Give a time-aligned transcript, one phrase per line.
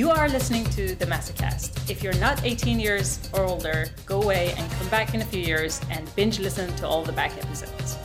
[0.00, 1.90] You are listening to the Masocast.
[1.90, 5.42] If you're not 18 years or older, go away and come back in a few
[5.42, 7.98] years and binge listen to all the back episodes.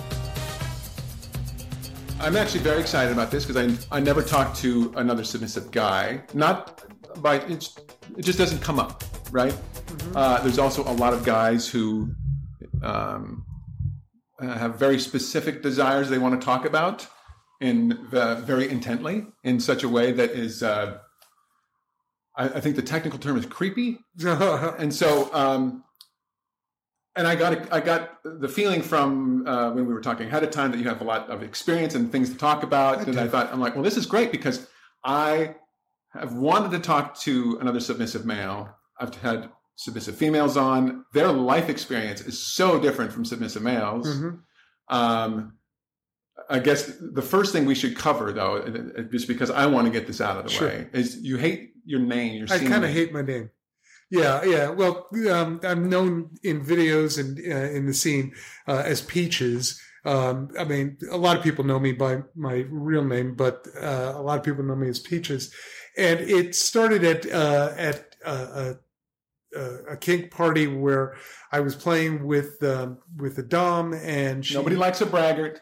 [2.20, 6.22] I'm actually very excited about this because I, I never talked to another submissive guy.
[6.34, 6.84] Not
[7.22, 7.78] by it's,
[8.18, 9.56] it just doesn't come up, right?
[10.14, 12.14] Uh, there's also a lot of guys who
[12.84, 13.46] um,
[14.42, 17.08] have very specific desires they want to talk about
[17.62, 20.62] in uh, very intently in such a way that is.
[20.62, 20.98] Uh,
[22.38, 25.84] I, I think the technical term is creepy, and so um,
[27.16, 30.52] and I got I got the feeling from uh, when we were talking ahead of
[30.52, 33.08] time that you have a lot of experience and things to talk about.
[33.08, 34.68] and I thought I'm like, well, this is great because
[35.04, 35.56] I
[36.14, 38.70] have wanted to talk to another submissive male.
[39.00, 41.06] I've had submissive females on.
[41.14, 44.08] Their life experience is so different from submissive males.
[44.90, 45.54] Um,
[46.50, 49.88] I guess the first thing we should cover, though, uh, uh, just because I want
[49.88, 50.68] to get this out of the Sure.
[50.68, 52.36] way, is you hate your name.
[52.36, 53.50] Your I kind of hate my name.
[54.10, 54.70] Yeah, yeah.
[54.70, 58.34] Well, um, I'm known in videos and uh, in the scene
[58.68, 59.82] uh, as Peaches.
[60.06, 64.14] Um, I mean, a lot of people know me by my real name, but uh,
[64.16, 65.54] a lot of people know me as Peaches.
[65.98, 68.76] And it started at uh, at uh,
[69.56, 71.16] a, a, a kink party where
[71.52, 75.62] I was playing with um, with a dom, and she, Nobody likes a braggart.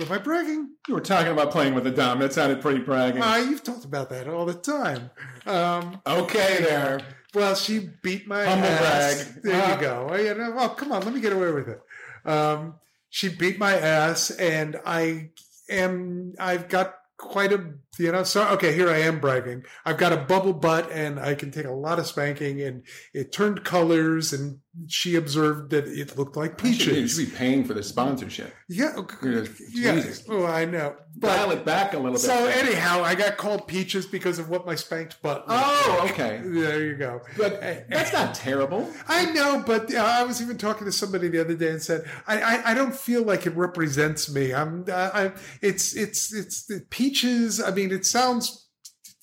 [0.00, 0.70] Am I bragging?
[0.88, 2.20] You were talking about playing with a dom.
[2.20, 3.20] That sounded pretty bragging.
[3.22, 5.10] Ah, you've talked about that all the time.
[5.46, 7.00] Um, okay, there.
[7.34, 9.24] Well, she beat my Humble ass.
[9.24, 9.42] brag.
[9.42, 10.08] There Uh, you go.
[10.10, 11.80] Oh, you know, well, come on, let me get away with it.
[12.24, 12.74] Um,
[13.10, 15.30] she beat my ass, and I
[15.68, 16.32] am.
[16.38, 17.74] I've got quite a.
[18.00, 19.64] You know, so okay, here I am bragging.
[19.84, 23.30] I've got a bubble butt, and I can take a lot of spanking, and it
[23.30, 27.64] turned colors, and she observed that it looked like You should, you should be paying
[27.64, 28.54] for the sponsorship.
[28.68, 29.48] Yeah, okay.
[29.72, 30.02] yeah.
[30.28, 30.94] Oh, I know.
[31.18, 32.20] Dial But it back a little bit.
[32.20, 35.44] so anyhow, I got called peaches because of what my spanked butt.
[35.48, 36.12] Oh, like.
[36.12, 36.40] okay.
[36.44, 37.20] There you go.
[37.36, 38.88] But that's not terrible.
[39.08, 42.08] I know, but uh, I was even talking to somebody the other day and said,
[42.28, 44.54] I, I, I don't feel like it represents me.
[44.54, 47.60] I'm, uh, I, it's, it's, it's the peaches.
[47.60, 48.68] I mean, it sounds,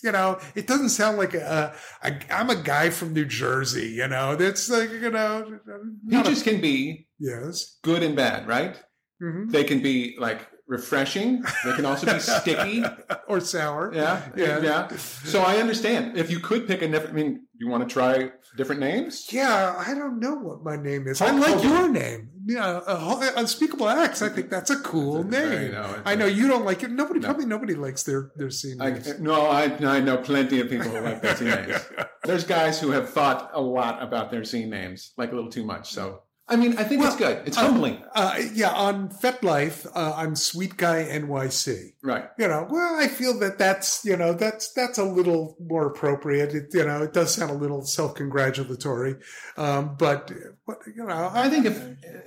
[0.03, 1.73] you know, it doesn't sound like a,
[2.03, 5.59] a I'm a guy from New Jersey, you know, that's like, you know,
[6.03, 7.77] not a- can be yes.
[7.83, 8.75] good and bad, right?
[9.19, 11.43] hmm They can be like refreshing.
[11.65, 12.83] They can also be sticky.
[13.27, 13.91] or sour.
[13.93, 14.59] Yeah, Yeah.
[14.61, 14.87] yeah.
[14.97, 16.17] So I understand.
[16.17, 19.27] If you could pick a different, I mean, you want to try different names?
[19.31, 21.21] Yeah, I don't know what my name is.
[21.21, 21.69] I Hulk like Hogan.
[21.69, 22.29] your name.
[22.45, 24.21] Yeah, uh, Unspeakable Acts.
[24.21, 25.69] I think that's a cool a- name.
[25.69, 26.91] I know, I a- know you don't like it.
[26.91, 27.27] Nobody, No.
[27.27, 29.19] probably nobody likes their their scene I, names.
[29.19, 31.85] no, I, I know plenty of people who like their scene names.
[32.23, 35.65] There's guys who have thought a lot about their scene names, like a little too
[35.65, 35.91] much.
[35.91, 37.45] So, I mean, I think it's good.
[37.45, 41.93] It's uh, humbling, Uh, yeah, on FetLife, uh, I'm Sweet Guy NYC.
[42.03, 42.29] right?
[42.39, 46.53] You know, well, I feel that that's you know that's that's a little more appropriate.
[46.53, 49.17] It, you know, it does sound a little self-congratulatory,
[49.57, 50.31] um, but
[50.65, 51.77] but you know, I think if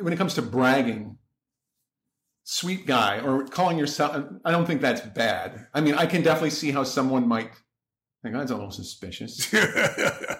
[0.01, 1.17] when it comes to bragging,
[2.45, 5.67] sweet guy or calling yourself, I don't think that's bad.
[5.73, 7.53] I mean, I can definitely see how someone might
[8.23, 9.53] think that's a little suspicious.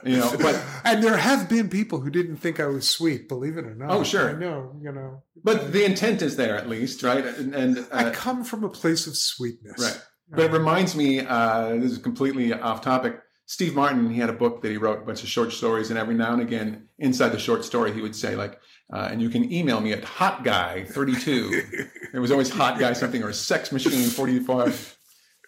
[0.03, 3.59] You know, but- and there have been people who didn't think I was sweet, believe
[3.59, 3.91] it or not.
[3.91, 4.31] Oh, sure.
[4.31, 7.23] I know, you know, But the intent is there at least, right?
[7.23, 9.79] And, and I uh, come from a place of sweetness.
[9.79, 10.01] right.
[10.31, 13.21] But it reminds me, uh, this is completely off topic.
[13.45, 15.99] Steve Martin, he had a book that he wrote a bunch of short stories, and
[15.99, 18.59] every now and again, inside the short story, he would say like,
[18.93, 23.33] uh, "And you can email me at hotguy32." it was always hot guy something or
[23.33, 24.97] sex machine 45,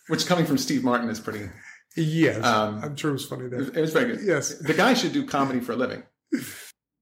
[0.09, 1.49] which coming from Steve Martin is pretty.
[1.97, 3.61] Yes, Um, I'm sure it was funny there.
[3.63, 4.25] it was very good.
[4.25, 4.55] Yes.
[4.59, 6.03] the guy should do comedy for a living.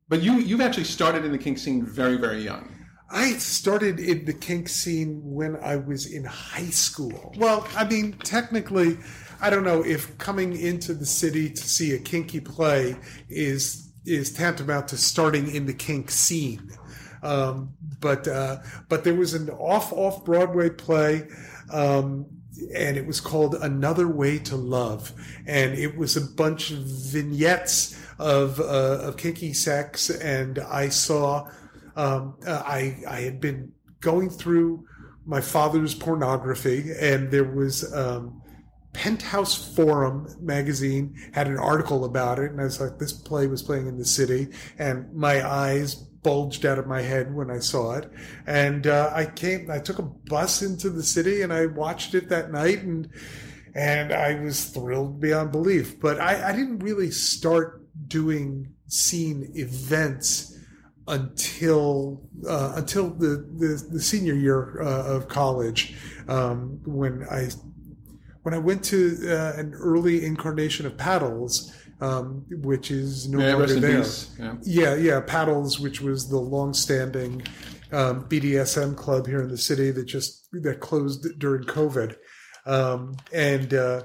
[0.09, 2.69] But you you've actually started in the kink scene very very young.
[3.13, 7.33] I started in the kink scene when I was in high school.
[7.39, 8.99] Well, I mean, technically,
[9.41, 12.97] I don't know if coming into the city to see a kinky play
[13.29, 16.71] is is tantamount to starting in the kink scene.
[17.23, 18.57] Um, but uh,
[18.89, 21.29] but there was an off off Broadway play.
[21.73, 22.27] Um,
[22.75, 25.13] and it was called Another Way to Love,
[25.47, 31.49] and it was a bunch of vignettes of uh, of kinky sex, and I saw
[31.97, 34.85] um, uh, I I had been going through
[35.27, 38.43] my father's pornography, and there was um,
[38.93, 43.63] Penthouse Forum magazine had an article about it, and I was like, this play was
[43.63, 44.49] playing in the city,
[44.79, 48.11] and my eyes bulged out of my head when I saw it,
[48.47, 52.29] and uh, I came, I took a bus into the city, and I watched it
[52.29, 53.09] that night, and
[53.75, 56.01] and I was thrilled beyond belief.
[56.01, 60.59] But I, I didn't really start doing scene events
[61.07, 65.95] until uh, until the, the the senior year uh, of college
[66.29, 67.49] um, when I
[68.43, 73.55] when I went to uh, an early incarnation of Paddles, um, which is no Yeah,
[73.55, 74.05] longer there.
[74.39, 74.55] Yeah.
[74.63, 77.43] Yeah, yeah, Paddles, which was the long-standing
[77.93, 82.17] um, BDSM club here in the city that just that closed during COVID,
[82.67, 84.05] um, and uh,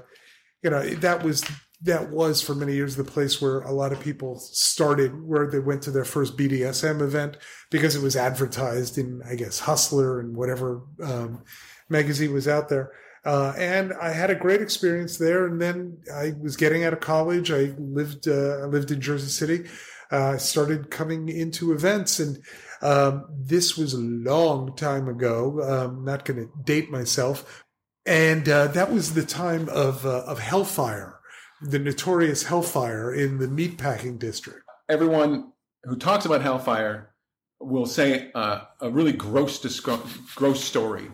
[0.62, 1.44] you know that was
[1.82, 5.58] that was for many years the place where a lot of people started, where they
[5.58, 7.36] went to their first BDSM event
[7.70, 11.44] because it was advertised in, I guess, Hustler and whatever um,
[11.88, 12.92] magazine was out there.
[13.26, 15.46] Uh, and I had a great experience there.
[15.46, 17.50] And then I was getting out of college.
[17.50, 19.68] I lived uh, lived in Jersey City.
[20.08, 22.38] Uh, started coming into events, and
[22.80, 25.60] um, this was a long time ago.
[25.60, 27.64] I'm not going to date myself,
[28.06, 31.18] and uh, that was the time of uh, of Hellfire,
[31.60, 34.60] the notorious Hellfire in the meatpacking district.
[34.88, 35.50] Everyone
[35.82, 37.10] who talks about Hellfire
[37.58, 39.58] will say uh, a really gross,
[40.36, 41.08] gross story,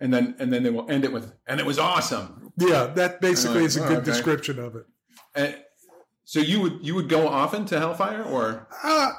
[0.00, 3.20] and then and then they will end it with, "And it was awesome." Yeah, that
[3.20, 4.04] basically Oh, is a oh, good okay.
[4.06, 4.84] description of it.
[5.34, 5.56] And
[6.24, 9.12] so you would you would go often to Hellfire, or Uh,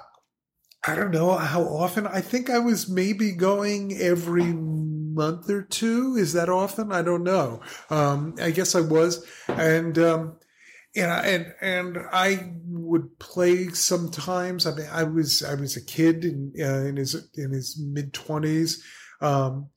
[0.88, 2.06] I don't know how often.
[2.08, 6.16] I think I was maybe going every month or two.
[6.16, 6.92] Is that often?
[6.92, 7.62] I don't know.
[7.90, 10.38] Um, I guess I was, and um,
[10.96, 14.66] and I, and and I would play sometimes.
[14.68, 18.14] I mean, I was I was a kid in uh, in his in his mid
[18.14, 18.84] twenties,
[19.22, 19.70] um,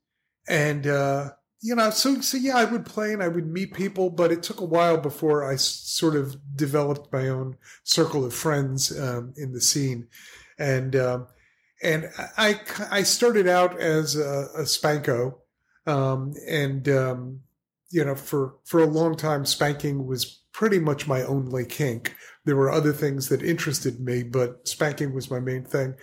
[0.49, 1.31] and uh,
[1.61, 4.43] you know, so so yeah, I would play and I would meet people, but it
[4.43, 9.53] took a while before I sort of developed my own circle of friends um, in
[9.53, 10.09] the scene,
[10.59, 11.27] and um,
[11.83, 12.61] and I
[12.91, 15.35] I started out as a, a spanko,
[15.87, 17.41] um, and um,
[17.91, 22.15] you know, for for a long time, spanking was pretty much my only kink.
[22.45, 25.95] There were other things that interested me, but spanking was my main thing.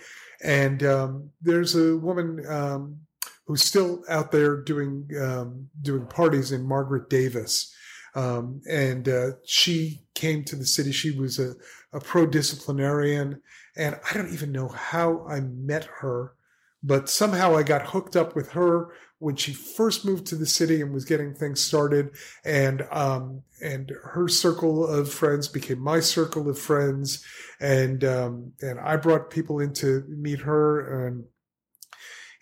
[0.42, 3.00] And um, there's a woman um,
[3.46, 7.74] who's still out there doing um, doing parties in Margaret Davis,
[8.14, 10.92] um, and uh, she came to the city.
[10.92, 11.54] She was a,
[11.92, 13.40] a pro disciplinarian,
[13.76, 16.34] and I don't even know how I met her,
[16.82, 20.82] but somehow I got hooked up with her when she first moved to the city
[20.82, 22.10] and was getting things started,
[22.44, 27.24] and um, and her circle of friends became my circle of friends,
[27.60, 31.24] and um, and I brought people in to meet her and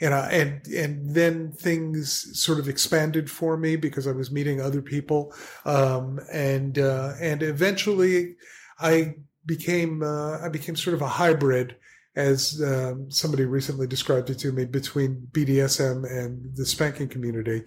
[0.05, 4.61] and uh, and and then things sort of expanded for me because I was meeting
[4.61, 5.35] other people,
[5.65, 8.37] um, and uh, and eventually
[8.79, 9.15] I
[9.47, 11.77] became uh, I became sort of a hybrid,
[12.17, 17.63] as um, somebody recently described it to me, between BDSM and the spanking community.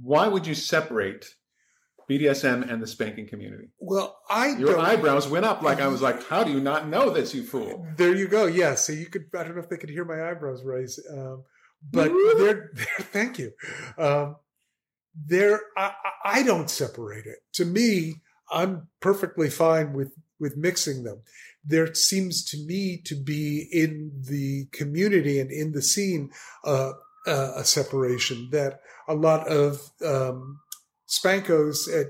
[0.00, 1.26] why would you separate
[2.08, 3.68] BDSM and the spanking community?
[3.78, 7.10] Well, I Your eyebrows went up like I was like, "How do you not know
[7.10, 8.46] this, you fool?" There you go.
[8.46, 8.74] Yeah.
[8.74, 9.24] So you could.
[9.34, 11.42] I don't know if they could hear my eyebrows raise, um,
[11.90, 12.86] but they're, they're.
[13.00, 13.52] Thank you.
[13.98, 14.36] Um,
[15.14, 15.60] there.
[15.76, 15.92] I,
[16.24, 17.38] I don't separate it.
[17.54, 21.22] To me, I'm perfectly fine with with mixing them.
[21.64, 26.30] There seems to me to be in the community and in the scene
[26.64, 26.92] uh,
[27.26, 30.60] uh, a separation that a lot of um,
[31.22, 32.06] spankos at,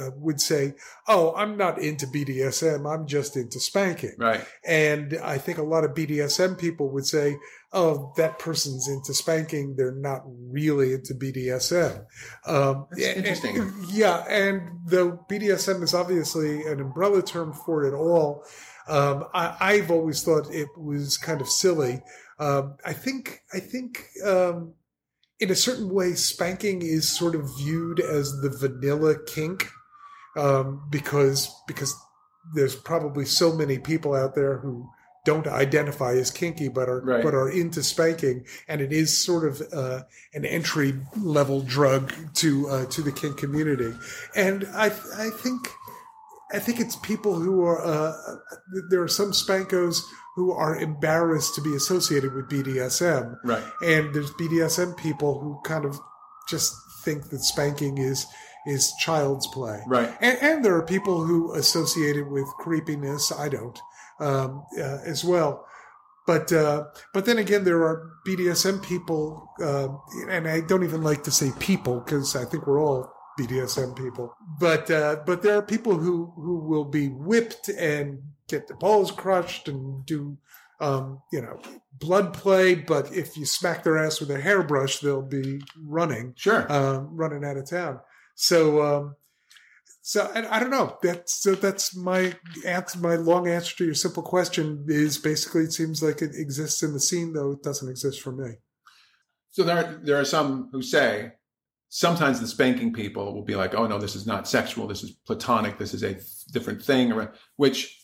[0.00, 0.74] uh, would say,
[1.06, 2.86] "Oh, I'm not into BDSM.
[2.86, 4.44] I'm just into spanking." Right.
[4.66, 7.36] And I think a lot of BDSM people would say,
[7.72, 9.74] oh, that person's into spanking.
[9.76, 12.04] They're not really into BDSM.
[12.46, 13.72] Um, That's and- interesting.
[13.90, 14.24] yeah.
[14.28, 18.44] And though BDSM is obviously an umbrella term for it all,
[18.88, 22.02] um, I, I've always thought it was kind of silly.
[22.38, 24.74] Um, I think, I think, um,
[25.42, 29.68] in a certain way, spanking is sort of viewed as the vanilla kink,
[30.36, 31.92] um, because, because
[32.54, 34.88] there's probably so many people out there who
[35.24, 37.22] don't identify as kinky but are Right.
[37.22, 40.02] but are into spanking and it is sort of uh,
[40.34, 43.94] an entry level drug to uh, to the kink community
[44.34, 44.86] and i
[45.26, 45.68] i think
[46.52, 48.12] i think it's people who are uh,
[48.90, 50.00] there are some spankos
[50.34, 53.64] who are embarrassed to be associated with BDSM Right.
[53.84, 55.98] and there's BDSM people who kind of
[56.48, 56.74] just
[57.04, 58.26] think that spanking is
[58.66, 60.14] is child's play Right.
[60.20, 63.32] and, and there are people who associate it with creepiness.
[63.32, 63.78] I don't,
[64.20, 65.66] um, uh, as well.
[66.26, 69.88] But uh, but then again, there are BDSM people, uh,
[70.30, 74.32] and I don't even like to say people because I think we're all BDSM people.
[74.60, 78.20] But uh, but there are people who who will be whipped and
[78.56, 80.38] get their balls crushed and do.
[80.80, 81.60] Um, you know,
[81.92, 86.66] blood play, but if you smack their ass with a hairbrush, they'll be running Sure.
[86.72, 88.00] um, running out of town.
[88.34, 89.14] So, um,
[90.00, 90.98] so and I don't know.
[91.00, 92.34] That's so that's my
[92.66, 92.98] answer.
[92.98, 96.92] My long answer to your simple question is basically it seems like it exists in
[96.94, 98.54] the scene, though it doesn't exist for me.
[99.52, 101.34] So there, are, there are some who say
[101.90, 104.88] sometimes the spanking people will be like, "Oh no, this is not sexual.
[104.88, 105.78] This is platonic.
[105.78, 106.18] This is a
[106.52, 108.01] different thing," which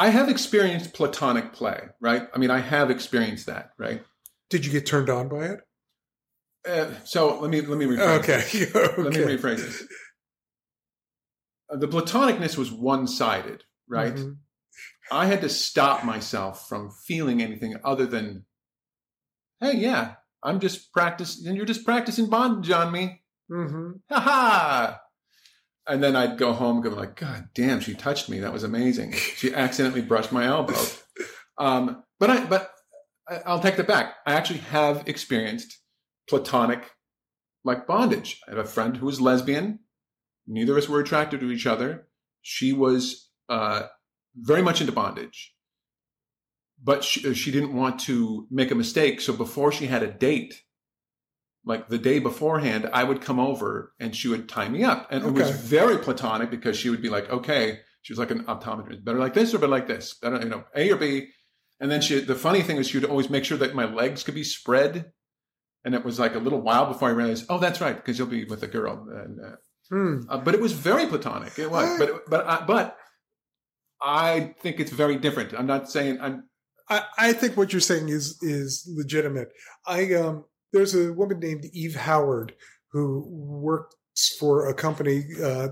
[0.00, 2.26] I have experienced platonic play, right?
[2.34, 4.02] I mean, I have experienced that, right?
[4.48, 5.60] Did you get turned on by it?
[6.66, 8.36] Uh, so let me let me rephrase Okay.
[8.36, 8.74] this.
[8.76, 9.02] okay.
[9.02, 9.82] Let me rephrase this.
[11.70, 14.14] Uh, The platonicness was one sided, right?
[14.14, 14.36] Mhm.
[15.12, 18.46] I had to stop myself from feeling anything other than,
[19.60, 23.22] hey, yeah, I'm just practicing, and you're just practicing bondage on me.
[23.50, 24.00] Mhm.
[24.10, 25.00] Ha ha.
[25.86, 28.40] And then I'd go home going like, God damn, she touched me.
[28.40, 29.12] That was amazing.
[29.12, 30.80] She accidentally brushed my elbow.
[31.58, 32.70] Um, but I, but
[33.46, 34.14] I'll take that back.
[34.26, 35.78] I actually have experienced
[36.28, 36.90] platonic
[37.64, 38.40] like bondage.
[38.46, 39.80] I have a friend who was lesbian.
[40.46, 42.08] Neither of us were attracted to each other.
[42.42, 43.82] She was uh,
[44.36, 45.54] very much into bondage,
[46.82, 49.20] but she, she didn't want to make a mistake.
[49.20, 50.62] So before she had a date,
[51.64, 55.06] like the day beforehand, I would come over and she would tie me up.
[55.10, 58.44] And it was very platonic because she would be like, okay, she was like an
[58.44, 61.28] optometrist, better like this or better like this, better, you know, A or B.
[61.78, 64.22] And then she, the funny thing is she would always make sure that my legs
[64.22, 65.12] could be spread.
[65.84, 68.26] And it was like a little while before I realized, oh, that's right, because you'll
[68.28, 69.06] be with a girl.
[69.10, 69.56] And, uh,
[69.90, 70.20] Hmm.
[70.28, 71.58] uh, but it was very platonic.
[71.58, 72.96] It was, but but I, but
[74.00, 75.52] I think it's very different.
[75.52, 76.44] I'm not saying I'm.
[76.88, 79.48] I, I think what you're saying is is legitimate.
[79.86, 82.54] I um there's a woman named Eve Howard
[82.92, 85.68] who works for a company uh,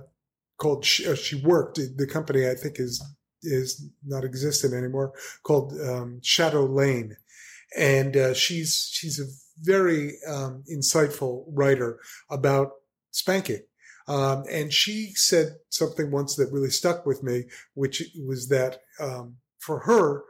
[0.58, 3.02] called she, uh, she worked the company I think is
[3.42, 5.12] is not existent anymore
[5.44, 7.16] called um, Shadow Lane,
[7.76, 9.26] and uh, she's she's a
[9.62, 11.98] very um, insightful writer
[12.30, 12.72] about
[13.10, 13.62] spanking.
[14.06, 19.36] Um, and she said something once that really stuck with me, which was that um,
[19.58, 20.22] for her,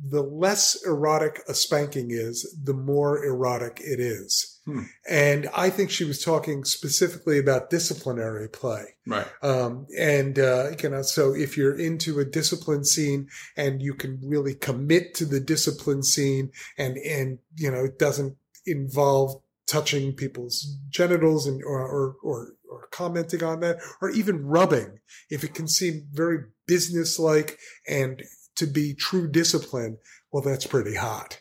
[0.00, 4.60] the less erotic a spanking is, the more erotic it is.
[4.64, 4.82] Hmm.
[5.08, 8.84] And I think she was talking specifically about disciplinary play.
[9.06, 9.26] Right.
[9.42, 14.20] Um, and, uh, you know, so if you're into a discipline scene and you can
[14.22, 20.76] really commit to the discipline scene and, and, you know, it doesn't involve touching people's
[20.88, 25.66] genitals and, or, or, or, or commenting on that, or even rubbing, if it can
[25.66, 27.58] seem very businesslike
[27.88, 28.22] and
[28.56, 29.98] to be true discipline,
[30.32, 31.40] well, that's pretty hot.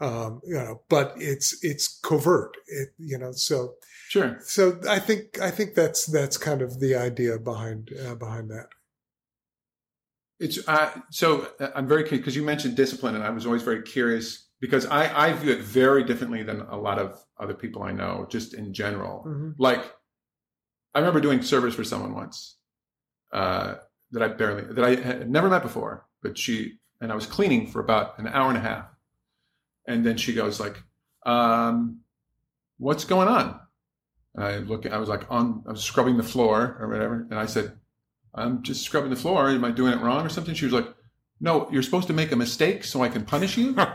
[0.00, 2.56] Um, you know, but it's, it's covert.
[2.68, 3.74] It, you know, so,
[4.08, 4.38] Sure.
[4.40, 8.68] so I think I think that's that's kind of the idea behind uh, behind that.
[10.40, 13.62] It's uh, so uh, I'm very curious because you mentioned discipline, and I was always
[13.62, 17.82] very curious because I I view it very differently than a lot of other people
[17.82, 19.24] I know, just in general.
[19.26, 19.54] Mhm.
[19.58, 19.84] Like,
[20.94, 22.56] I remember doing service for someone once
[23.32, 23.74] uh,
[24.12, 27.66] that I barely that I had never met before, but she and I was cleaning
[27.66, 28.86] for about an hour and a half,
[29.86, 30.82] and then she goes like,
[31.24, 32.00] um,
[32.78, 33.60] "What's going on?"
[34.34, 37.38] And I look, I was like on, I was scrubbing the floor or whatever, and
[37.38, 37.78] I said,
[38.34, 39.48] "I'm just scrubbing the floor.
[39.48, 40.88] Am I doing it wrong or something?" She was like,
[41.40, 43.74] "No, you're supposed to make a mistake so I can punish you."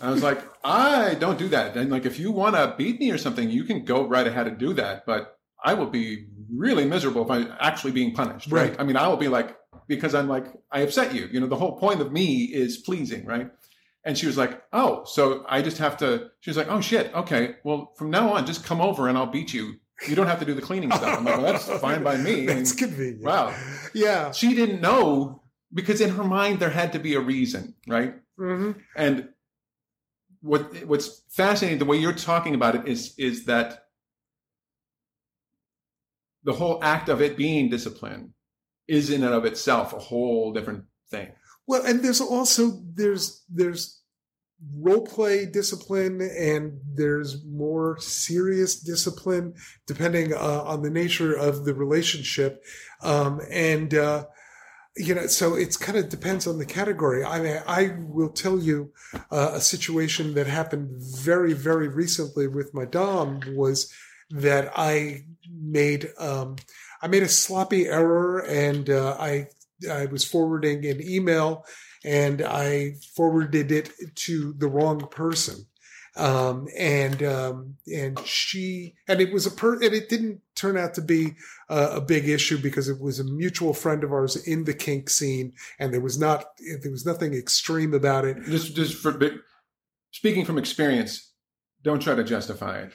[0.00, 1.76] I was like, I don't do that.
[1.76, 4.46] And like, if you want to beat me or something, you can go right ahead
[4.46, 5.06] and do that.
[5.06, 8.50] But I will be really miserable if I'm actually being punished.
[8.50, 8.70] Right.
[8.70, 8.80] Right.
[8.80, 9.56] I mean, I will be like,
[9.88, 11.28] because I'm like, I upset you.
[11.30, 13.24] You know, the whole point of me is pleasing.
[13.26, 13.50] Right.
[14.04, 17.12] And she was like, oh, so I just have to, she was like, oh shit.
[17.14, 17.56] Okay.
[17.64, 19.74] Well, from now on, just come over and I'll beat you.
[20.06, 21.18] You don't have to do the cleaning stuff.
[21.18, 22.46] I'm like, well, that's fine by me.
[22.46, 23.22] That's And convenient.
[23.24, 23.54] wow.
[23.94, 24.30] Yeah.
[24.30, 25.42] She didn't know
[25.74, 27.74] because in her mind, there had to be a reason.
[27.88, 28.14] Right.
[28.38, 29.30] hmm And
[30.40, 33.86] what what's fascinating, the way you're talking about it is is that
[36.44, 38.34] the whole act of it being discipline
[38.88, 41.32] is in and of itself a whole different thing.
[41.66, 44.00] Well, and there's also there's there's
[44.74, 49.54] role play discipline and there's more serious discipline
[49.86, 52.62] depending uh, on the nature of the relationship
[53.02, 54.24] um, and uh,
[54.96, 58.58] you know so it's kind of depends on the category i mean i will tell
[58.58, 58.90] you
[59.30, 63.92] uh, a situation that happened very very recently with my dom was
[64.30, 66.56] that i made um,
[67.06, 69.46] i made a sloppy error and uh, i
[69.90, 71.64] i was forwarding an email
[72.06, 75.66] and I forwarded it to the wrong person.
[76.16, 80.94] Um, and, um, and she, and it was a per, and it didn't turn out
[80.94, 81.34] to be
[81.68, 85.52] a, big issue because it was a mutual friend of ours in the kink scene
[85.78, 86.44] and there was not,
[86.80, 88.38] there was nothing extreme about it.
[88.44, 89.20] Just just for
[90.12, 91.32] speaking from experience,
[91.82, 92.94] don't try to justify it.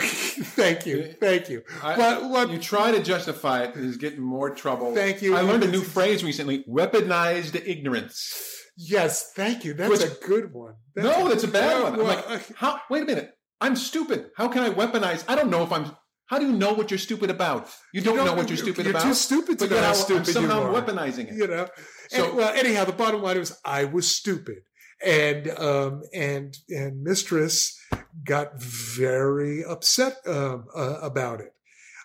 [0.56, 1.14] thank you.
[1.20, 1.62] Thank you.
[1.82, 4.94] I, But what, you try to justify it is getting more trouble.
[4.94, 5.36] Thank you.
[5.36, 8.62] I learned a new phrase recently: weaponized ignorance.
[8.76, 9.74] yes, thank you.
[9.74, 10.74] That's Which- a good one.
[10.96, 11.94] no, that's a bad one.
[11.94, 12.80] I'm like, how?
[12.90, 13.30] Wait a minute.
[13.60, 14.30] I'm stupid.
[14.36, 15.24] How can I weaponize?
[15.28, 15.96] I don't know if I'm.
[16.26, 17.68] How do you know what you're stupid about?
[17.92, 19.04] You don't, know what you're stupid about.
[19.04, 20.72] you're too stupid to know how I'm stupid you somehow are.
[20.82, 21.34] weaponizing it.
[21.36, 21.68] you know.
[22.08, 24.58] So- And, well, anyhow, the bottom line was I was stupid,
[25.04, 27.78] and um, and and mistress
[28.22, 31.54] got very upset um, uh, about it,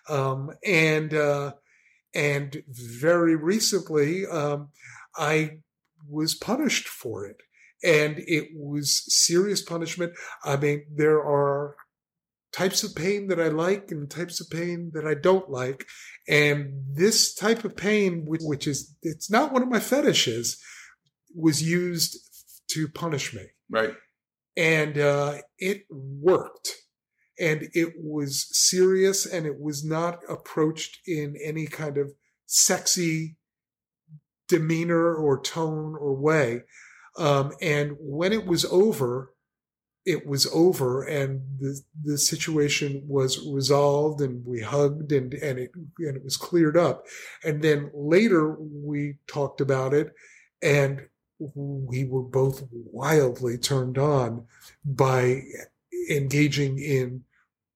[0.08, 1.52] um, and uh,
[2.14, 4.68] and very recently um,
[5.16, 5.58] I
[6.08, 7.36] was punished for it,
[7.84, 10.12] and it was serious punishment.
[10.44, 11.76] I mean, there are
[12.52, 15.86] types of pain that I like and types of pain that I don't like.
[16.28, 20.60] And this type of pain, which, which is, it's not one of my fetishes,
[21.34, 22.18] was used
[22.70, 23.42] to punish me.
[23.70, 23.94] Right.
[24.60, 26.76] And uh, it worked.
[27.38, 32.12] And it was serious and it was not approached in any kind of
[32.46, 33.36] sexy
[34.48, 36.62] demeanor or tone or way.
[37.16, 39.32] Um, and when it was over,
[40.06, 45.70] it was over and the the situation was resolved and we hugged and and it
[45.98, 47.04] and it was cleared up
[47.44, 50.12] and then later we talked about it
[50.62, 51.02] and
[51.40, 54.44] we were both wildly turned on
[54.84, 55.42] by
[56.10, 57.24] engaging in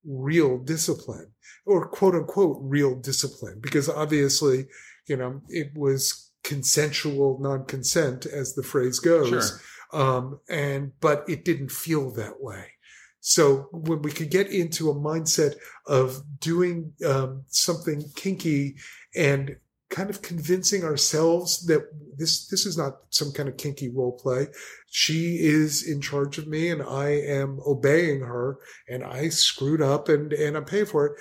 [0.07, 1.29] real discipline
[1.65, 4.67] or quote unquote real discipline because obviously
[5.09, 9.99] you know it was consensual non-consent as the phrase goes Sure.
[10.01, 12.67] um, and but it didn't feel that way.
[13.21, 15.55] So when we could get into a mindset
[15.87, 18.77] of doing um, something kinky
[19.17, 19.57] and
[19.91, 21.83] kind of convincing ourselves that
[22.17, 24.49] this this is not some kind of kinky role play.
[24.91, 30.09] She is in charge of me, and I am obeying her, and I screwed up,
[30.09, 31.13] and and I'm paying for it.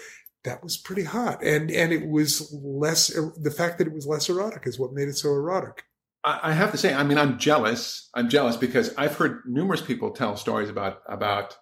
[0.43, 3.08] That was pretty hot, and and it was less.
[3.08, 5.84] The fact that it was less erotic is what made it so erotic.
[6.25, 8.10] I, have to say, I mean, I'm jealous.
[8.13, 11.58] I'm jealous because I've heard numerous people tell stories about about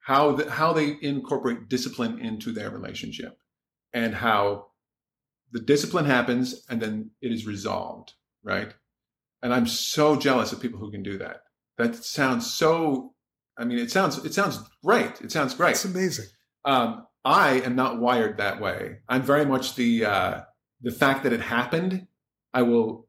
[0.00, 3.38] how the, how they incorporate discipline into their relationship,
[3.92, 4.71] and how
[5.52, 8.72] the discipline happens and then it is resolved, right?
[9.42, 11.42] And I'm so jealous of people who can do that.
[11.78, 13.14] That sounds so.
[13.58, 15.20] I mean, it sounds it sounds great.
[15.20, 15.72] It sounds great.
[15.72, 16.26] It's amazing.
[16.64, 18.98] Um, I am not wired that way.
[19.08, 20.40] I'm very much the uh,
[20.80, 22.06] the fact that it happened.
[22.54, 23.08] I will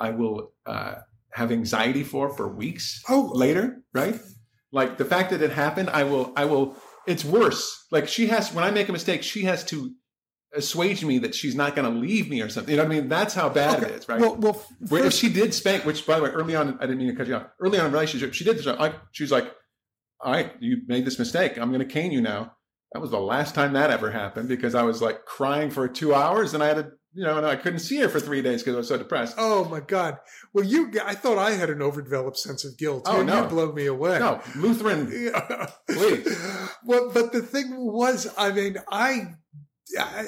[0.00, 0.96] I will uh,
[1.32, 4.18] have anxiety for for weeks Oh, later, right?
[4.72, 6.76] Like the fact that it happened, I will I will.
[7.06, 7.86] It's worse.
[7.90, 9.92] Like she has when I make a mistake, she has to
[10.54, 12.70] assuage me that she's not going to leave me or something.
[12.70, 13.08] You know what I mean?
[13.08, 14.20] That's how bad it is, right?
[14.20, 16.98] Well, well, Where if she did spank, which by the way, early on, I didn't
[16.98, 17.46] mean to cut you off.
[17.60, 18.66] Early on in relationship, she did this.
[18.66, 19.52] I, she was like,
[20.20, 21.58] "All right, you made this mistake.
[21.58, 22.52] I'm going to cane you now."
[22.92, 26.14] That was the last time that ever happened because I was like crying for two
[26.14, 28.62] hours and I had to, you know, and I couldn't see her for three days
[28.62, 29.34] because I was so depressed.
[29.36, 30.18] Oh my God!
[30.52, 33.02] Well, you, I thought I had an overdeveloped sense of guilt.
[33.06, 33.42] Oh, no.
[33.42, 34.20] you blow me away.
[34.20, 35.06] No, Lutheran.
[35.88, 36.38] Please.
[36.84, 39.34] well, but the thing was, I mean, I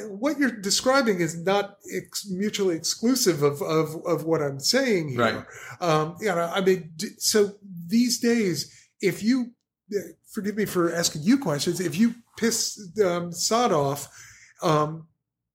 [0.09, 5.18] what you're describing is not ex- mutually exclusive of, of of what I'm saying here.
[5.20, 5.44] Right.
[5.81, 7.52] Um, you know, I mean, so
[7.88, 9.52] these days, if you
[9.94, 10.00] uh,
[10.33, 14.09] forgive me for asking you questions, if you piss um, sod off,
[14.62, 15.07] um,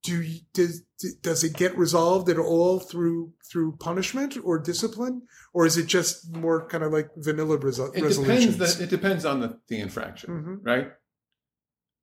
[0.03, 0.83] do you, does
[1.21, 6.35] does it get resolved at all through through punishment or discipline, or is it just
[6.35, 8.57] more kind of like vanilla resol- It depends.
[8.77, 10.29] The, it depends on the, the infraction.
[10.63, 10.65] Mhm.
[10.65, 10.91] right?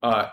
[0.01, 0.29] Uh,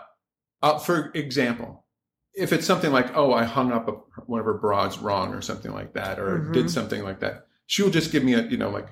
[0.67, 1.85] uh, for example,
[2.33, 3.91] if it's something like, oh, I hung up a,
[4.25, 6.53] one of her bras wrong or something like that, or Mhm.
[6.53, 8.89] did something like that, she will just give me a, you know, like,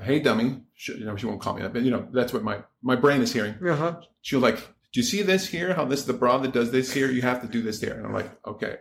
[0.00, 0.62] hey, dummy.
[0.74, 2.96] She, you know, she won't call me that, but you know, that's what my my
[2.96, 3.54] brain is hearing.
[3.64, 4.00] Uh-huh.
[4.22, 4.56] She'll like,
[4.92, 5.74] do you see this here?
[5.74, 7.10] How this is the bra that does this here?
[7.10, 7.96] You have to do this there.
[7.96, 8.76] And I'm like, okay.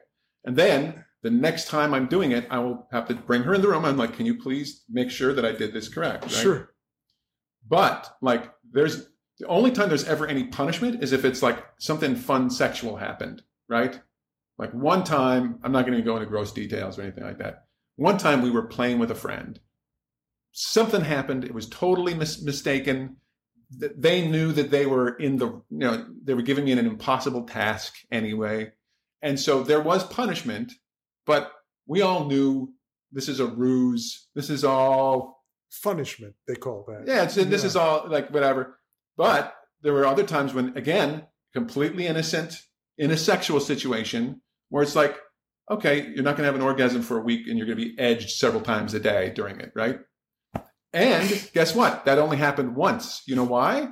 [0.45, 3.61] And then the next time I'm doing it, I will have to bring her in
[3.61, 3.85] the room.
[3.85, 6.23] I'm like, can you please make sure that I did this correct?
[6.23, 6.31] right?
[6.31, 6.73] Sure.
[7.67, 9.07] But like, there's
[9.41, 13.41] the only time there's ever any punishment is if it's like something fun sexual happened,
[13.67, 13.99] right?
[14.57, 17.65] Like one time, I'm not going to go into gross details or anything like that.
[17.95, 19.59] One time we were playing with a friend.
[20.51, 21.43] Something happened.
[21.43, 23.17] It was totally mis- mistaken.
[23.79, 26.79] Th- They knew that they were in the, you know, they were giving me an
[26.79, 28.71] impossible task anyway.
[29.23, 30.73] And so there was punishment,
[31.25, 31.51] but
[31.87, 32.73] we all knew
[33.11, 34.27] this is a ruse.
[34.35, 35.39] This is all
[35.83, 37.05] Punishment, they call that.
[37.07, 38.77] yeah, it's, this is all like whatever.
[39.21, 39.53] But
[39.83, 42.59] there were other times when, again, completely innocent
[42.97, 45.15] in a sexual situation where it's like,
[45.69, 47.85] okay, you're not going to have an orgasm for a week and you're going to
[47.85, 49.99] be edged several times a day during it, right?
[50.91, 52.05] And guess what?
[52.05, 53.21] That only happened once.
[53.27, 53.89] You know why?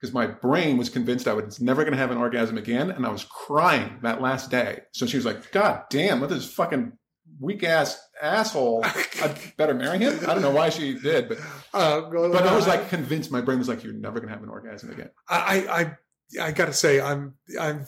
[0.00, 2.92] Because my brain was convinced I was never going to have an orgasm again.
[2.92, 4.82] And I was crying that last day.
[4.92, 6.92] So she was like, God damn, what this fucking
[7.40, 8.84] weak ass asshole.
[9.22, 10.18] I'd better marry him.
[10.22, 11.38] I don't know why she did, but
[11.74, 13.30] Uh, well, but I was like convinced.
[13.30, 15.10] My brain was like, you're never gonna have an orgasm again.
[15.28, 15.94] I,
[16.38, 17.86] I, I gotta say, I'm, I'm.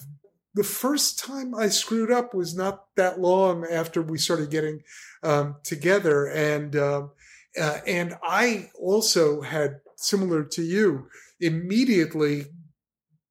[0.52, 4.82] The first time I screwed up was not that long after we started getting
[5.22, 7.12] um, together, and um,
[7.58, 11.06] uh, and I also had similar to you
[11.40, 12.46] immediately,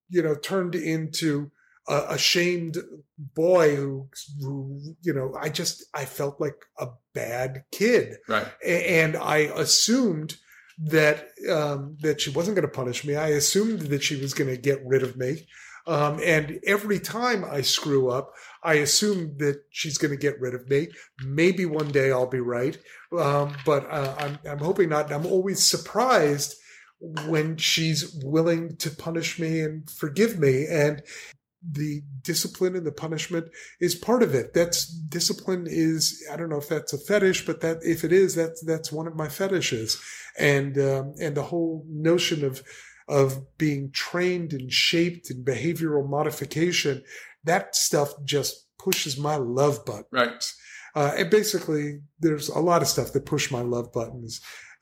[0.09, 1.51] you know, turned into
[1.89, 2.77] a, a shamed
[3.17, 4.07] boy who,
[4.41, 8.47] who, you know, I just I felt like a bad kid Right.
[8.65, 10.35] and I assumed
[10.81, 13.15] that um, that she wasn't going to punish me.
[13.15, 15.47] I assumed that she was going to get rid of me.
[15.87, 18.31] Um, and every time I screw up,
[18.63, 20.89] I assume that she's going to get rid of me.
[21.25, 22.77] Maybe one day I'll be right,
[23.17, 25.11] um, but uh, I'm I'm hoping not.
[25.11, 26.55] I'm always surprised
[27.27, 31.01] when she's willing to punish me and forgive me and
[31.67, 33.47] the discipline and the punishment
[33.81, 37.59] is part of it that's discipline is i don't know if that's a fetish but
[37.61, 40.01] that if it is that's that's one of my fetishes
[40.37, 42.63] and um, and the whole notion of
[43.09, 47.03] of being trained and shaped in behavioral modification
[47.43, 50.53] that stuff just pushes my love button Right.
[50.95, 54.39] uh, and basically, there's a lot of stuff that push my love buttons.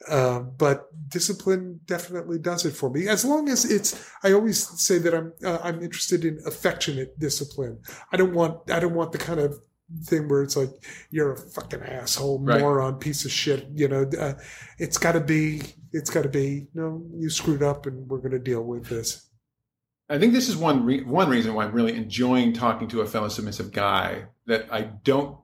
[0.07, 3.07] Uh, but discipline definitely does it for me.
[3.07, 7.79] As long as it's, I always say that I'm uh, I'm interested in affectionate discipline.
[8.11, 9.57] I don't want I don't want the kind of
[10.03, 10.69] thing where it's like
[11.09, 12.59] you're a fucking asshole, Right.
[12.59, 13.67] moron, piece of shit.
[13.73, 14.33] You know, uh,
[14.77, 18.31] it's got to be it's got to be no, you screwed up, and we're going
[18.31, 19.23] to deal with this.
[20.09, 23.05] I think this is one re- one reason why I'm really enjoying talking to a
[23.07, 25.37] fellow submissive guy that I don't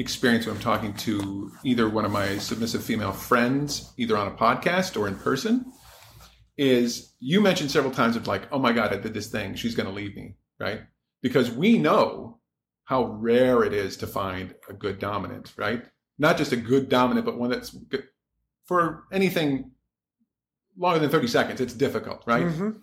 [0.00, 4.32] experience when I'm talking to either one of my submissive female friends, either on a
[4.32, 5.72] podcast or in person.
[6.56, 9.74] Is you mentioned several times of like, oh my god, I did this thing, she's
[9.74, 10.82] going to leave me, right?
[11.22, 12.38] Because we know
[12.84, 15.84] how rare it is to find a good dominant, right?
[16.18, 18.04] Not just a good dominant, but one that's good
[18.64, 19.70] for anything
[20.76, 21.60] longer than 30 seconds.
[21.60, 22.46] It's difficult, right?
[22.46, 22.80] Mhm.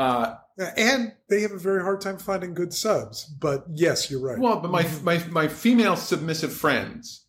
[0.00, 0.36] Uh,
[0.76, 3.24] And they have a very hard time finding good subs.
[3.24, 4.38] But yes, you're right.
[4.38, 7.26] Well, but my my my female submissive friends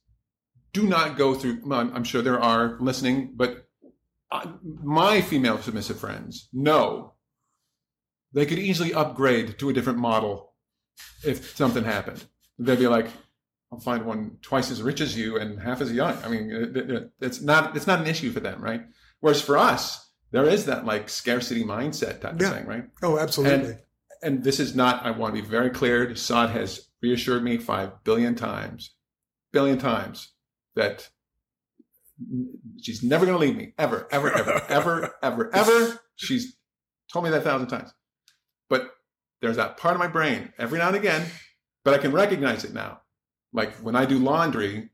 [0.73, 1.57] do not go through.
[1.73, 3.51] I'm sure there are listening, but
[4.31, 4.45] uh,
[4.83, 7.13] my female submissive friends know
[8.33, 10.53] they could easily upgrade to a different model
[11.23, 12.25] if something happened.
[12.59, 13.07] They'd be like,
[13.71, 16.77] "I'll find one twice as rich as you and half as young." I mean, it-
[16.77, 18.83] it- it's not it's not an issue for them, right?
[19.21, 22.49] Whereas for us, there is that like scarcity mindset type Yeah.
[22.49, 22.83] of thing, right?
[23.03, 23.77] oh, absolutely.
[24.23, 26.15] and this is not, I want to be very clear.
[26.15, 28.95] Saad has reassured me five billion times,
[29.51, 30.33] billion times
[30.75, 31.09] that
[32.81, 35.99] she's never going to leave me ever, ever, ever, ever, ever, ever.
[36.15, 36.55] She's
[37.11, 37.91] told me that a thousand times.
[38.69, 38.91] But
[39.41, 41.25] there's that part of my brain every now and again,
[41.83, 43.01] but I can recognize it now.
[43.53, 44.91] Like when I do laundry,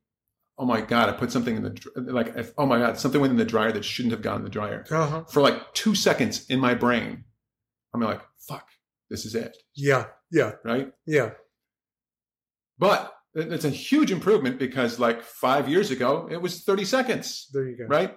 [0.58, 3.32] oh my God, I put something in the, like, if, oh my God, something went
[3.32, 4.86] in the dryer that shouldn't have gone in the dryer.
[4.89, 5.26] uh-huh.
[5.30, 7.24] For like two seconds in my brain,
[7.93, 8.67] I'm like, fuck,
[9.10, 10.91] this is it Yeah, yeah, right?
[11.06, 11.32] yeah.
[12.80, 17.67] But it's a huge improvement because like five years ago, it was 30 seconds, There
[17.67, 17.86] you go.
[17.86, 18.15] right?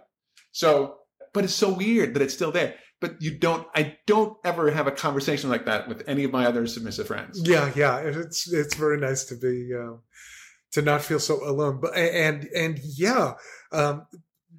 [0.52, 0.96] So,
[1.32, 2.74] but it's so weird that it's still there.
[3.00, 6.44] But you don't, I don't ever have a conversation like that with any of my
[6.46, 7.40] other submissive friends.
[7.42, 7.96] Yeah, yeah.
[7.98, 10.00] It's it's very nice to be um,
[10.72, 11.80] to not feel so alone.
[11.80, 13.34] But and and yeah,
[13.72, 14.06] um,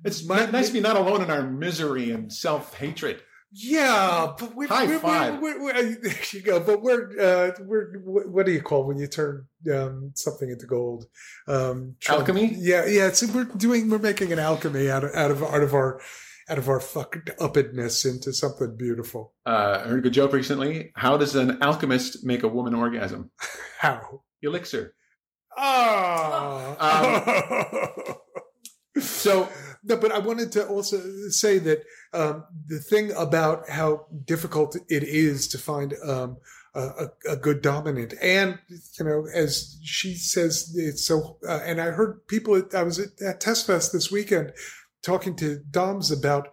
[0.03, 3.21] It's My- nice to be not alone in our misery and self hatred.
[3.51, 4.33] yeah.
[4.39, 5.41] But we're, High we're, five.
[5.41, 6.59] We're, we're, there you go.
[6.59, 11.05] But we're uh, we're what do you call when you turn um, something into gold?
[11.47, 12.55] Um, Alchemy?
[12.57, 13.07] Yeah, yeah.
[13.07, 15.99] It's we're doing we're making an alchemy out of out of out of our
[16.49, 19.33] out of our fucked uppedness into something beautiful.
[19.45, 20.91] Uh, I heard a good joke recently.
[20.95, 23.31] How does an alchemist make a woman orgasm?
[23.79, 24.23] How?
[24.41, 24.93] Elixir.
[25.57, 26.77] Oh.
[29.01, 29.47] So
[29.83, 31.83] no, but I wanted to also say that
[32.13, 36.37] um, the thing about how difficult it is to find um,
[36.75, 38.59] a, a, good dominant, and
[38.99, 41.37] you know, as she says, it's so.
[41.47, 42.55] Uh, and I heard people.
[42.55, 44.53] At, I was at, at TES Fest this weekend
[45.03, 46.49] talking to Doms about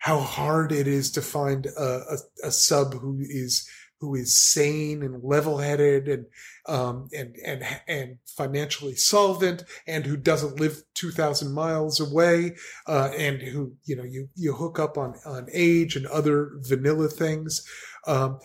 [0.00, 2.02] how hard it is to find a,
[2.42, 3.68] a, a sub who is
[4.02, 6.26] who is sane and level-headed and
[6.66, 12.56] um, and and and financially solvent and who doesn't live 2000 miles away
[12.88, 17.06] uh, and who you know you you hook up on on age and other vanilla
[17.06, 17.64] things.
[18.08, 18.40] Um,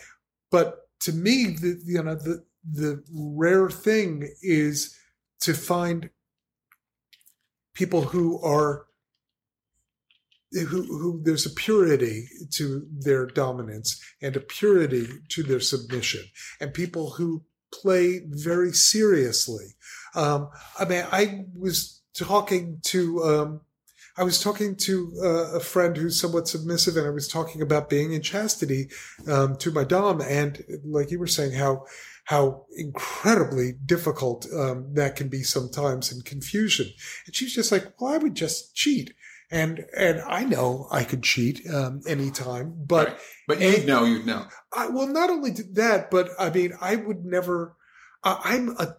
[0.52, 4.96] but to me the you know the the rare thing is
[5.41, 6.12] to find
[7.74, 8.87] people who are
[10.51, 16.23] who, who there's a purity to their dominance and a purity to their submission
[16.62, 19.75] and people who play very seriously.
[20.15, 23.62] Um, I mean, I was talking to um,
[24.17, 27.89] I was talking to uh, a friend who's somewhat submissive, and I was talking about
[27.89, 28.89] being in chastity
[29.27, 31.86] um, to my dom, and like you were saying, how
[32.25, 36.88] how incredibly difficult um, that can be sometimes, and confusion.
[37.27, 39.13] And she's just like, "Well, I would just cheat."
[39.49, 43.17] And and I know I could cheat um, anytime, but Right.
[43.47, 44.45] But you'd know, you'd know.
[44.75, 47.77] I, well, not only did that, but I mean, I would never.
[48.23, 48.95] Uh, I'm a,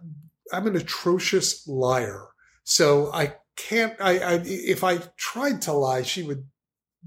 [0.51, 2.29] I'm an atrocious liar,
[2.63, 3.93] so I can't.
[3.99, 6.45] I, I if I tried to lie, she would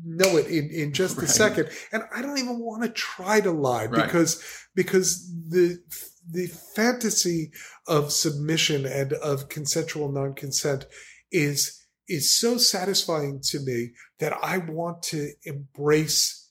[0.04, 3.50] know it in in just a second, and I don't even want to try to
[3.50, 4.04] lie Right.
[4.04, 4.40] because
[4.76, 5.82] because the
[6.30, 7.50] the fantasy
[7.88, 10.86] of submission and of consensual non-consent
[11.32, 16.50] is is so satisfying to me that I want to embrace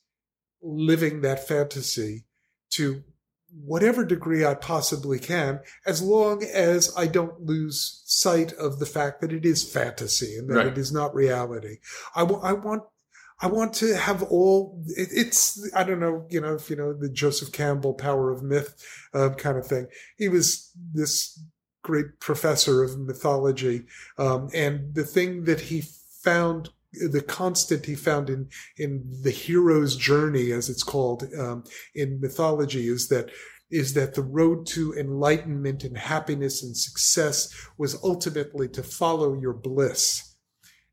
[0.62, 2.26] living that fantasy
[2.72, 3.04] to
[3.66, 9.20] whatever degree I possibly can, as long as I don't lose sight of the fact
[9.22, 10.68] that it is fantasy and that Right.
[10.68, 11.78] it is not reality.
[12.16, 12.84] I wa- I want.
[13.44, 14.84] I want to have all.
[14.96, 18.44] It, it's I don't know, you know, if you know the Joseph Campbell Power of
[18.44, 18.76] Myth
[19.16, 19.88] uh, kind of thing.
[20.16, 21.44] He was this
[21.82, 23.86] great professor of mythology,
[24.17, 25.84] um, and the thing that he
[26.24, 31.63] found, the constant he found in in the hero's journey, as it's called um,
[31.96, 33.30] in mythology, is that
[33.72, 39.54] is that the road to enlightenment and happiness and success was ultimately to follow your
[39.54, 40.36] bliss.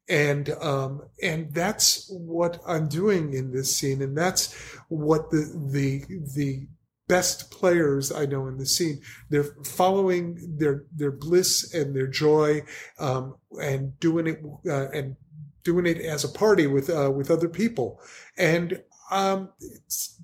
[0.08, 4.54] And um, and that's what I'm doing in this scene, and that's
[4.88, 6.66] what the the the
[7.08, 12.62] best players I know in the scene they're following their their bliss and their joy,
[12.98, 15.16] um, and doing it uh, and
[15.64, 18.00] doing it as a party with uh, with other people,
[18.36, 19.50] and um,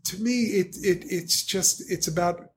[0.04, 2.50] to me it it it's just it's about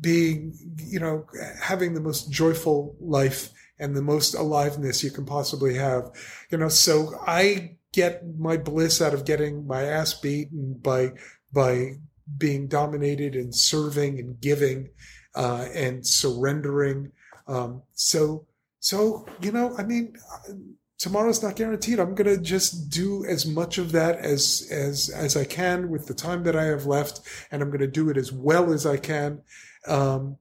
[0.00, 1.26] being you know
[1.60, 6.10] having the most joyful life and the most aliveness you can possibly have.
[6.50, 11.12] You know, so I get my bliss out of getting my ass beaten by
[11.52, 11.96] by
[12.38, 14.90] being dominated and serving and giving
[15.34, 17.12] uh, and surrendering.
[17.46, 18.46] Um, so
[18.80, 20.14] so you know, I mean.
[20.98, 22.00] Tomorrow's not guaranteed.
[22.00, 26.14] I'm gonna just do as much of that as as as I can with the
[26.14, 29.42] time that I have left, and I'm gonna do it as well as I can.
[29.86, 30.38] Um,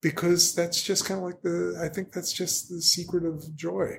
[0.00, 3.96] because that's just kind of like the i think that's just the secret of joy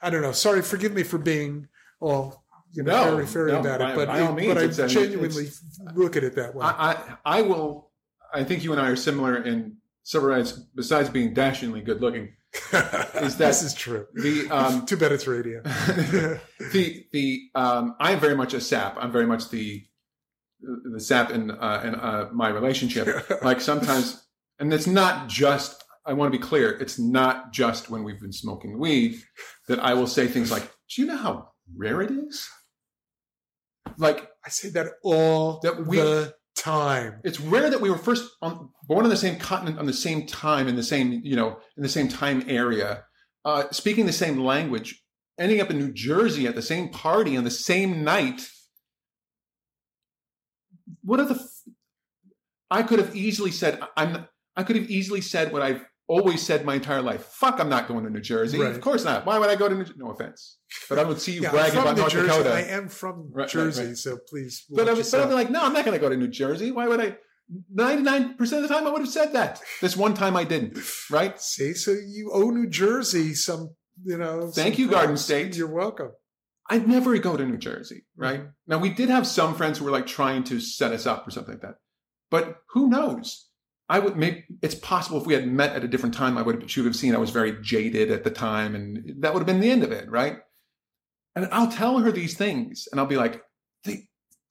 [0.00, 1.68] i don't know sorry forgive me for being
[2.00, 2.43] all
[2.74, 4.58] you know No, fairy fairy no, about by- it but, by all it- means, but
[4.58, 5.48] i it's- I mean, genuinely
[5.94, 6.92] look at it that way I,
[7.24, 7.90] I, I will.
[8.32, 10.52] I think you and I are similar in several ways.
[10.74, 12.34] Besides being dashingly good looking,
[12.72, 18.18] is that- this is true the um, too bad it's radio the the um, I'm
[18.20, 18.96] very much a sap.
[18.98, 19.84] I'm very much the
[20.92, 23.06] the sap in uh, in uh, my relationship.
[23.42, 24.26] Like sometimes,
[24.58, 25.82] and it's not just.
[26.06, 26.70] I want to be clear.
[26.70, 29.16] It's not just when we've been smoking weed
[29.68, 32.46] that I will say things like, "Do you know how rare it is?"
[33.98, 37.20] Like i say that all That we- the time.
[37.24, 40.26] It's rare that we were first on, born on the same continent on the same
[40.26, 43.04] time in the same you know in the same time area
[43.44, 45.02] uh, speaking the same language
[45.38, 48.48] ending up in new jersey at the same party on the same night.
[51.02, 51.74] What are the f-
[52.70, 56.64] i could have easily said i'm i could have easily said what i've always said
[56.64, 58.70] my entire life fuck i'm not going to new jersey Right.
[58.72, 59.98] of course not why would i go to new Jersey?
[59.98, 62.26] no offense but i would see you yeah, I'm bragging about New north Jersey.
[62.28, 63.96] dakota i am from Right, jersey right.
[63.96, 66.08] so please but I was, but I'd be like, no, I'm not going to go
[66.08, 66.70] to New Jersey.
[66.70, 67.16] Why would I?
[67.74, 69.60] 99% of the time I would have said that.
[69.80, 70.78] This one time I didn't,
[71.10, 71.38] right?
[71.40, 75.16] see so you owe new jersey some you know Thank you, Garden.
[75.16, 75.56] State.
[75.56, 76.10] you're welcome
[76.70, 78.22] I'd never go to New Jersey, mm-hmm.
[78.22, 78.40] right?
[78.66, 81.30] Now, we did have some friends who were like trying to set us up or
[81.30, 81.74] something like that.
[82.30, 83.48] But who knows?
[83.88, 86.62] I would maybe it's possible if we had met at a different time, I would
[86.62, 89.40] have, she would have seen I was very jaded at the time, and that would
[89.40, 90.38] have been the end of it, right?
[91.36, 93.42] And I'll tell her these things, and I'll be like,
[93.84, 94.04] the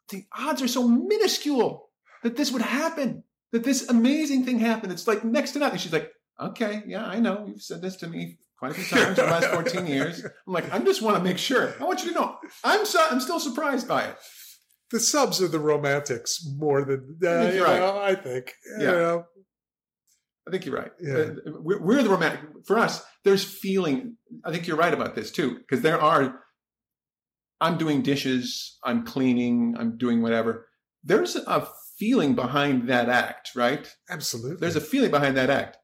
[0.09, 1.89] the odds are so minuscule
[2.23, 4.91] that this would happen, that this amazing thing happened.
[4.91, 5.79] It's like next to nothing.
[5.79, 7.45] She's like, okay, yeah, I know.
[7.47, 10.23] You've said this to me quite a few times in the last 14 years.
[10.23, 11.73] I'm like, I just want to make sure.
[11.79, 14.17] I want you to know, I'm so, I'm still surprised by it.
[14.93, 17.79] The subs are the romantics more than uh, I think you you're right.
[17.79, 18.53] know, I think.
[18.79, 18.91] You Yeah.
[18.91, 19.25] know,
[20.47, 20.91] I think you're right.
[21.01, 21.31] Yeah.
[21.45, 22.41] We're, we're the romantic.
[22.65, 24.17] For us, there's feeling.
[24.45, 26.39] I think you're right about this too, because there are.
[27.59, 28.77] I'm doing dishes.
[28.83, 29.75] I'm cleaning.
[29.79, 30.67] I'm doing whatever.
[31.03, 33.85] There's a feeling behind that act, right?
[34.09, 34.57] absolutely.
[34.57, 35.77] There's a feeling behind that act.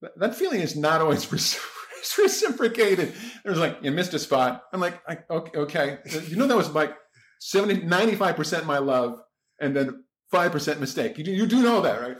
[0.00, 1.30] That- That feeling is not always
[2.18, 3.12] reciprocated.
[3.44, 4.62] There's like, you missed a spot.
[4.72, 5.98] I'm like, I, okay, okay.
[6.28, 6.94] You know, that was like
[7.42, 9.20] 70, 95% my love
[9.60, 11.18] and then 5% mistake.
[11.18, 12.16] You do, you do know that, right?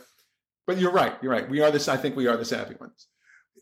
[0.67, 1.15] But you're right.
[1.23, 1.49] You're right.
[1.49, 1.89] We are this.
[1.89, 3.07] I think we are the savvy ones.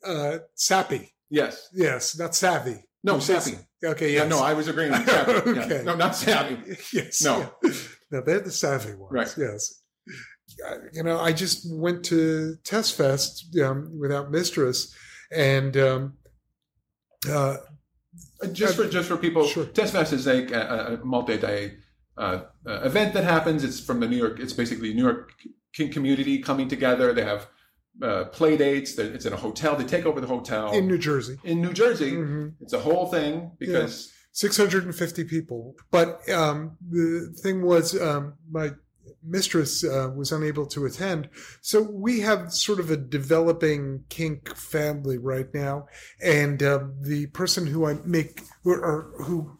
[0.04, 1.12] Uh, sappy.
[1.28, 1.68] Yes.
[1.72, 2.84] Yes, not savvy.
[3.04, 3.58] No, savvy.
[3.84, 4.26] Okay, Yeah.
[4.26, 5.06] No, I was agreeing with.
[5.06, 5.42] Yeah.
[5.64, 5.82] Okay.
[5.84, 6.76] No, not savvy.
[6.92, 7.22] yes.
[7.22, 7.50] No.
[7.62, 7.70] yeah.
[8.10, 9.12] No, they're the savvy ones.
[9.12, 9.34] Right.
[9.38, 9.82] Yes.
[10.66, 14.94] Uh, You know, I just went to TES Fest um, without Mistress,
[15.30, 16.14] and um,
[17.28, 17.56] uh,
[18.52, 19.66] Just for just for people, Sure.
[19.66, 21.76] TES Fest is like a, a multi-day
[22.16, 23.64] uh, uh, event that happens.
[23.64, 24.40] It's from the New York.
[24.40, 25.32] It's basically New York
[25.92, 27.12] community coming together.
[27.12, 27.48] They have
[28.02, 28.98] uh, play dates.
[28.98, 29.76] It's in a hotel.
[29.76, 32.12] They take over the hotel in New Jersey, in New Jersey.
[32.12, 32.54] Mhm.
[32.60, 35.74] It's a whole thing because 650 people.
[35.90, 38.70] But um, the thing was, um, my
[39.22, 41.28] mistress uh, was unable to attend.
[41.60, 45.86] So we have sort of a developing kink family right now.
[46.22, 49.58] And uh, the person who I make, or, or who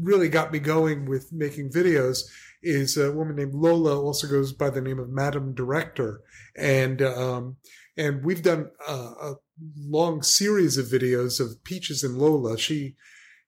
[0.00, 2.20] really got me going with making videos
[2.62, 6.20] is a woman named Lola, also goes by the name of Madam Director.
[6.56, 7.56] And, um,
[7.96, 9.34] and we've done uh, a
[9.78, 12.58] long series of videos of Peaches and Lola.
[12.58, 12.96] She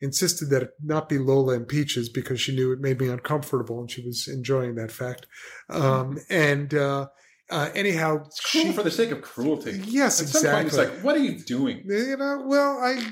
[0.01, 3.81] insisted that it not be Lola and Peaches because she knew it made me uncomfortable
[3.81, 5.27] and she was enjoying that fact.
[5.69, 7.09] Um, and, uh,
[7.51, 9.81] uh, anyhow, she, for the sake of cruelty.
[9.85, 10.85] yes, At some point, exactly.
[10.85, 11.83] it's like, what are you doing?
[11.87, 13.03] you know, well, I,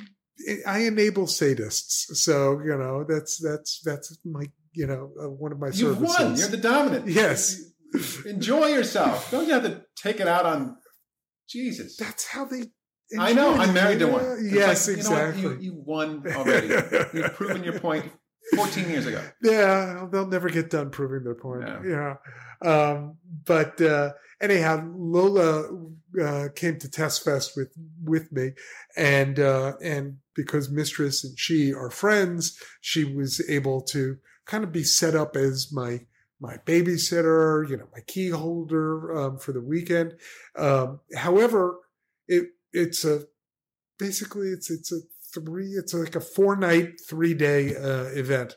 [0.67, 2.15] I enable sadists.
[2.17, 6.19] So, you know, that's, that's, that's my, you know, uh, one of my You've services.
[6.19, 6.37] won.
[6.37, 7.09] You're the dominant.
[7.09, 7.63] Yes.
[8.27, 9.31] Enjoy yourself.
[9.31, 10.77] Don't you have to take it out on
[11.49, 11.97] Jesus?
[11.97, 12.65] That's how they.
[13.19, 13.55] I know.
[13.55, 14.25] I'm married to one.
[14.25, 15.43] It's Yes, like, you exactly.
[15.43, 16.69] You, you won already.
[16.69, 18.11] You've proven your point
[18.55, 19.23] 14 years ago.
[19.43, 21.63] Yeah, they'll never get done proving their point.
[21.63, 22.17] No.
[22.63, 22.69] Yeah.
[22.69, 25.69] Um, but uh, anyhow, Lola
[26.21, 28.53] uh, came to TES Fest with with me,
[28.97, 34.73] and uh, and because Mistress and she are friends, she was able to kind of
[34.73, 36.07] be set up as my
[36.41, 40.15] my babysitter, you know, my key holder um, for the weekend.
[40.57, 41.79] Um, however,
[42.29, 43.25] it it's a
[43.99, 45.01] basically it's it's a
[45.35, 48.57] three it's like a four night three day uh, event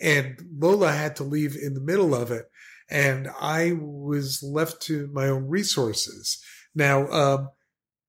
[0.00, 2.50] and Lola had to leave in the middle of it,
[2.90, 6.42] and I was left to my own resources.
[6.74, 7.48] Now, um,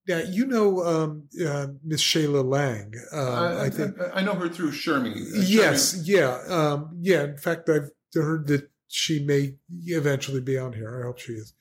[0.08, 2.94] now you know um, uh, Miss Shayla Lang.
[3.14, 5.16] Uh, I, I think I, know her through Shermie.
[5.16, 7.24] Uh, yes, yeah, um, yeah.
[7.24, 11.00] In fact, I've heard that she may eventually be on here.
[11.00, 11.54] I hope she is.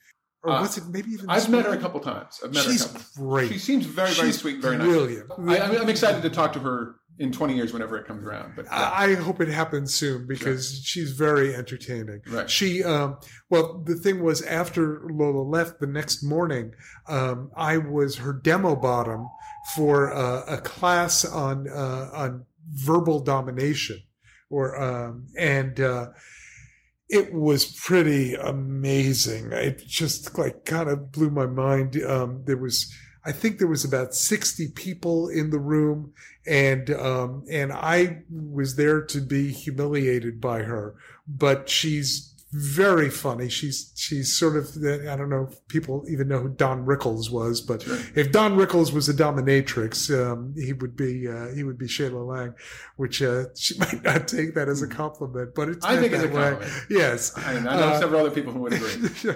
[0.43, 1.29] Or Uh, was it maybe even?
[1.29, 2.39] I've met her a couple times.
[2.43, 3.25] I've met She's her a couple.
[3.27, 3.51] great.
[3.51, 4.87] She seems very, very She's sweet, very nice.
[4.87, 5.31] brilliant.
[5.47, 8.53] I, I'm, I'm excited to talk to her in 20 years whenever it comes around.
[8.55, 8.71] But yeah.
[8.79, 12.21] I I hope it happens soon because she's very entertaining.
[12.27, 12.49] Right.
[12.49, 13.17] She, um,
[13.49, 16.73] well, the thing was after Lola left the next morning,
[17.09, 19.27] um, I was her demo bottom
[19.75, 23.99] for uh, a class on uh, on verbal domination,
[24.49, 26.07] or um, and uh,
[27.09, 29.51] it was pretty amazing.
[29.51, 32.01] It just like kind of blew my mind.
[32.03, 32.93] Um, there was.
[33.25, 36.13] I think there was about 60 people in the room
[36.47, 40.95] and um, and I was there to be humiliated by her,
[41.27, 43.47] but she's very funny.
[43.47, 47.61] She's she's sort of I don't know if people even know who Don Rickles was,
[47.61, 47.83] but
[48.15, 52.25] if Don Rickles was a dominatrix, um, he would be uh, he would be Shayla
[52.25, 52.55] Lang,
[52.97, 55.91] which uh, she might not take that as a compliment, but it's Hmm.
[55.91, 56.49] I think it's a way.
[56.51, 56.85] compliment.
[56.89, 59.33] Yes, I, I know Uh, several other people who would agree.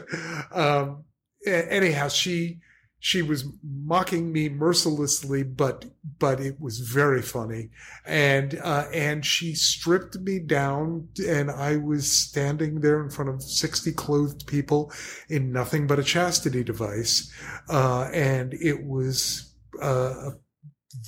[0.52, 1.04] um,
[1.46, 2.60] anyhow, she
[3.06, 5.84] she was mocking me mercilessly, but
[6.20, 7.70] but it was very funny,
[8.06, 13.44] and uh, and she stripped me down, and I was standing there in front of
[13.44, 14.90] sixty clothed people
[15.28, 17.30] in nothing but a chastity device,
[17.70, 20.32] uh, and it was uh, a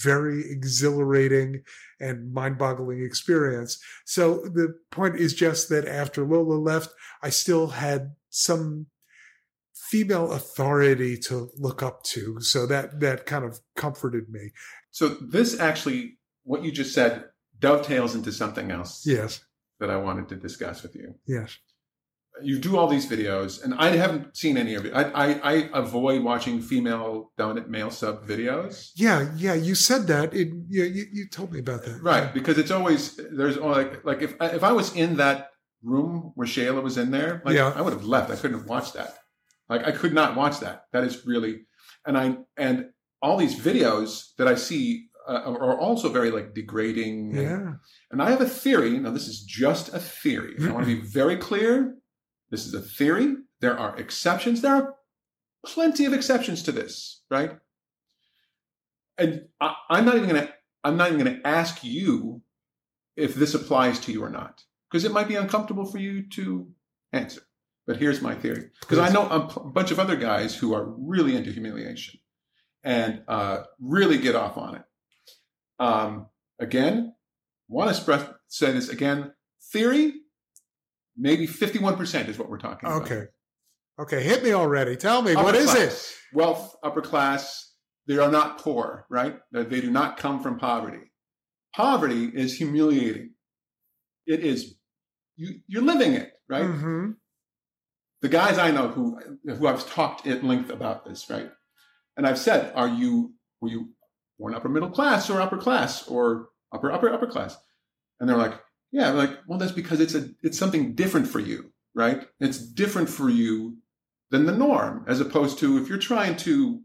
[0.03, 1.63] very exhilarating
[2.01, 3.81] and mind-boggling experience.
[4.03, 8.87] So the point is just that after Lola left, I still had some
[9.89, 12.39] female authority to look up to.
[12.41, 14.51] So that that kind of comforted me.
[14.91, 17.25] So this actually, what you just said,
[17.59, 19.41] dovetails into something else Yes.
[19.79, 21.15] that I wanted to discuss with you.
[21.27, 21.57] Yes.
[22.43, 24.91] You do all these videos, and I haven't seen any of it.
[24.93, 28.89] I, I, I avoid watching female dominant male sub videos.
[28.97, 30.33] Yeah, yeah, you said that.
[30.33, 32.01] It, you, you you told me about that.
[32.01, 36.45] Right, because it's always there's like like if if I was in that room where
[36.47, 37.71] Shayla was in there, like Yeah.
[37.73, 38.29] I would have left.
[38.31, 39.11] I couldn't have watched that.
[39.69, 40.85] Like I could not watch that.
[40.93, 41.65] That is really,
[42.05, 42.89] and I and
[43.21, 47.31] all these videos that I see uh, are also very like degrading.
[47.35, 47.73] and- Yeah.
[48.11, 48.99] And I have a theory.
[48.99, 50.55] Now this is just a theory.
[50.61, 51.95] I want to be very clear.
[52.51, 53.35] This is a theory.
[53.59, 54.61] There are exceptions.
[54.61, 54.95] There are
[55.65, 57.57] plenty of exceptions to this, right?
[59.17, 60.49] And I, I'm not even gonna.
[60.83, 62.41] I'm not even gonna ask you
[63.15, 66.67] if this applies to you or not, because it might be uncomfortable for you to
[67.13, 67.41] answer.
[67.87, 71.35] But here's my theory because I know a bunch of other guys who are really
[71.35, 72.19] into humiliation
[72.83, 74.81] and uh, really get off on it.
[75.79, 76.27] Um,
[76.59, 77.13] again,
[77.67, 79.33] want to express, say this again.
[79.71, 80.13] Theory,
[81.15, 83.03] maybe 51% is what we're talking about.
[83.03, 83.25] Okay.
[83.99, 84.95] Okay, hit me already.
[84.97, 86.11] Tell me, Upper what is class.
[86.11, 86.35] it?
[86.35, 87.71] Wealth, upper class.
[88.07, 89.37] They are not poor, right?
[89.51, 91.11] They they do not come from poverty.
[91.73, 93.31] Poverty is humiliating.
[94.27, 94.75] It is
[95.37, 95.61] you.
[95.67, 96.65] You're living it, right?
[96.65, 97.11] hmm
[98.25, 101.51] The guys I know who who I've talked at length about this, right?
[102.17, 103.89] And I've said, "Are you were you
[104.39, 107.55] born upper middle class or upper class or upper upper upper class?"
[108.19, 108.59] And they're like,
[108.91, 112.27] "Yeah." I'm like, "Well, that's because it's a it's something different for you, right?
[112.39, 113.77] It's different for you
[114.31, 116.81] than the norm, as opposed to if you're trying to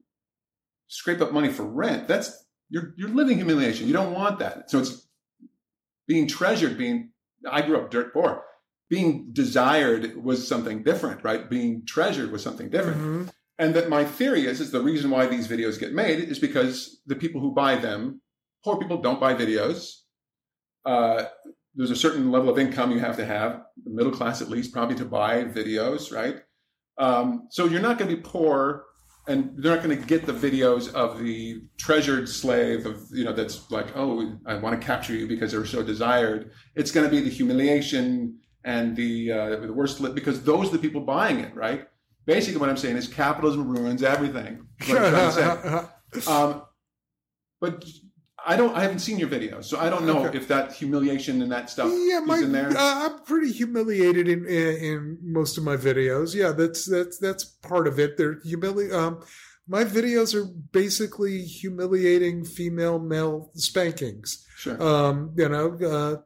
[0.88, 3.86] scrape up money for rent, that's you're you're living humiliation.
[3.86, 4.70] You don't want that.
[4.70, 5.08] So it's
[6.06, 6.76] being treasured.
[6.76, 7.12] Being
[7.50, 8.44] I grew up dirt poor.
[8.90, 11.48] Being desired was something different, right?
[11.48, 12.98] Being treasured was something different.
[12.98, 13.24] hmm
[13.58, 17.00] And that my theory is is the reason why these videos get made is because
[17.06, 18.20] the people who buy them,
[18.64, 19.78] poor people don't buy videos.
[20.84, 21.24] Uh,
[21.74, 24.72] there's a certain level of income you have to have, the middle class at least,
[24.72, 26.42] probably to buy videos, right?
[26.98, 28.86] Um, so you're not going to be poor,
[29.28, 33.32] and they're not going to get the videos of the treasured slave of you know
[33.32, 36.50] that's like, oh, I want to capture you because they're so desired.
[36.74, 40.72] It's going to be the humiliation and the uh, the worst li- because those are
[40.72, 41.88] the people buying it, right?
[42.26, 44.66] Basically, what I'm saying is capitalism ruins everything.
[44.80, 45.32] is what I'm trying
[46.12, 46.26] to say.
[46.32, 46.62] Um,
[47.60, 47.84] but
[48.44, 48.74] I don't.
[48.76, 50.36] I haven't seen your videos, so I don't know Okay.
[50.38, 52.70] if that humiliation and that stuff yeah, my, is in there.
[52.70, 56.34] Uh, I'm pretty humiliated in, in in most of my videos.
[56.34, 58.16] Yeah, that's that's that's part of it.
[58.16, 59.22] They're humili- um
[59.68, 64.44] My videos are basically humiliating female male spankings.
[64.56, 64.82] sure.
[64.82, 66.16] Um, you know, uh,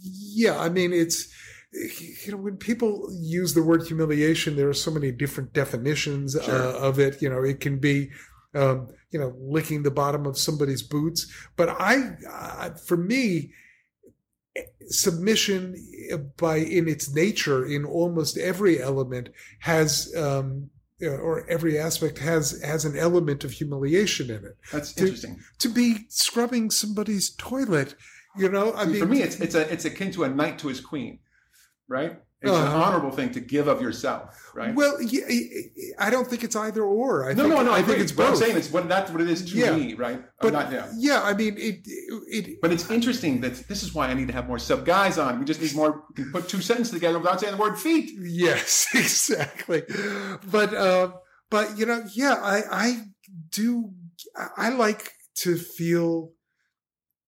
[0.00, 1.28] yeah, I mean, it's,
[1.72, 6.54] you know, when people use the word humiliation, there are so many different definitions Sure.
[6.54, 7.20] uh, of it.
[7.20, 8.10] You know, it can be,
[8.54, 11.30] um, you know, licking the bottom of somebody's boots.
[11.56, 13.52] But I, uh, for me,
[14.88, 15.74] submission
[16.36, 19.28] by in its nature in almost every element
[19.60, 20.70] has um
[21.02, 25.40] uh, or every aspect has has an element of humiliation in it That's to- interesting.
[25.58, 27.94] to be scrubbing somebody's toilet
[28.36, 30.68] you know i mean for me, it's it's a it's akin to a knight to
[30.68, 31.18] his queen,
[31.88, 32.12] right?
[32.40, 32.84] It's an Uh-huh.
[32.84, 34.72] honorable thing to give of yourself, right?
[34.80, 35.24] well yeah,
[35.98, 37.72] i don't think it's either or i no, think, no, no.
[37.72, 37.94] i agree.
[37.94, 39.74] think it's What I'm both saying it's what that's what it is to Yeah.
[39.74, 40.20] me, right?
[40.40, 40.86] But not, yeah.
[41.08, 41.78] yeah i mean it
[42.36, 45.18] it But it's interesting that this is why I need to have more sub guys
[45.24, 45.30] on.
[45.40, 45.92] We just need more.
[46.36, 48.06] Put two sentences together without saying the word feet.
[48.46, 49.80] Yes, exactly.
[50.56, 51.06] But um,
[51.54, 52.88] but you know, yeah, I I
[53.60, 53.70] do.
[54.42, 55.02] I- I like
[55.44, 56.10] to feel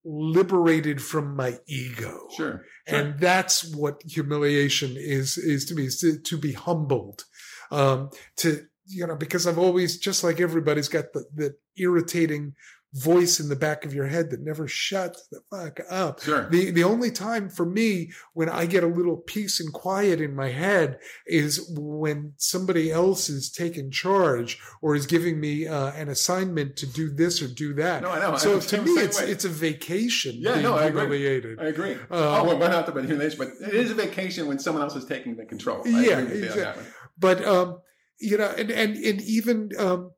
[0.04, 2.64] liberated from my ego, Sure.
[2.90, 7.24] And that's what humiliation is is to me is to, to be humbled,
[7.70, 12.54] um, to you know, because I've always just like everybody's got the the irritating
[12.92, 16.20] voice in the back of your head that never shuts the fuck up.
[16.22, 16.48] Sure.
[16.50, 20.34] The the only time for me when I get a little peace and quiet in
[20.34, 26.08] my head is when somebody else is taking charge or is giving me uh, an
[26.08, 28.02] assignment to do this or do that.
[28.02, 28.36] No, I know.
[28.36, 29.30] So I'm to me, it's way.
[29.30, 30.34] it's a vacation.
[30.38, 31.00] Yeah, no, I agree.
[31.02, 31.60] humiliated.
[31.60, 31.94] I agree.
[31.94, 35.04] Uh, oh, well, not the humiliation, but it is a vacation when someone else is
[35.04, 35.82] taking the control.
[35.84, 36.84] I Yeah, agree with you on that exactly.
[37.18, 37.80] but um,
[38.18, 40.10] you know, and and and even um,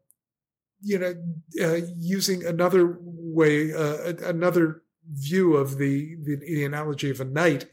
[0.83, 1.15] you know,
[1.63, 7.67] uh, using another way, uh, another view of the the, the analogy of a knight,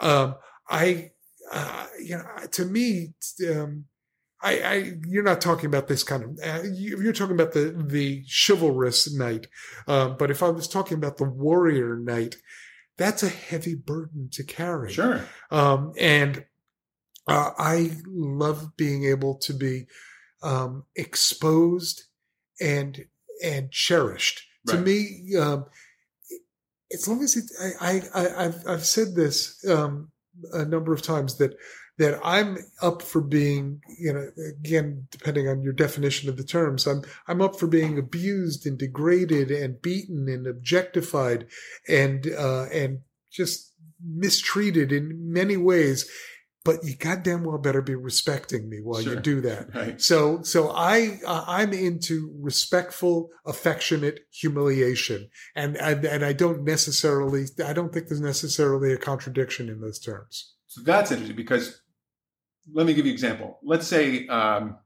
[0.00, 0.36] um,
[0.68, 1.12] I,
[1.52, 3.14] uh, you know, to me,
[3.50, 3.84] um,
[4.42, 6.38] I, I, you're not talking about this kind of.
[6.44, 9.46] Uh, you, you're talking about the the chivalrous knight,
[9.88, 12.36] um, but if I was talking about the warrior knight,
[12.96, 14.92] that's a heavy burden to carry.
[14.92, 15.22] Sure.
[15.50, 16.44] Um, and
[17.26, 19.86] uh, I love being able to be
[20.42, 22.04] um, exposed
[22.60, 23.04] and
[23.42, 24.42] and cherished.
[24.68, 25.66] To me, um,
[26.92, 27.44] as long as it,
[27.80, 30.10] I, I, I I've I've said this um,
[30.52, 31.56] a number of times that
[31.96, 36.86] that I'm up for being, you know, again, depending on your definition of the terms,
[36.86, 41.46] I'm I'm up for being abused and degraded and beaten and objectified
[41.88, 43.00] and uh, and
[43.30, 43.72] just
[44.04, 46.10] mistreated in many ways.
[46.64, 49.68] But you goddamn well better be respecting me while you do that.
[49.74, 50.00] Right.
[50.00, 57.46] So, so I, uh, I'm into respectful, affectionate humiliation, and, and and I don't necessarily,
[57.64, 60.54] I don't think there's necessarily a contradiction in those terms.
[60.68, 61.82] So that's interesting because
[62.72, 63.58] let me give you an example.
[63.62, 64.78] Let's say um,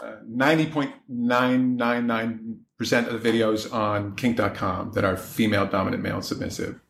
[0.00, 6.80] uh, 90.999% of the videos on kink.com that are female dominant, male submissive,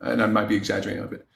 [0.00, 1.28] and I might be exaggerating a little bit.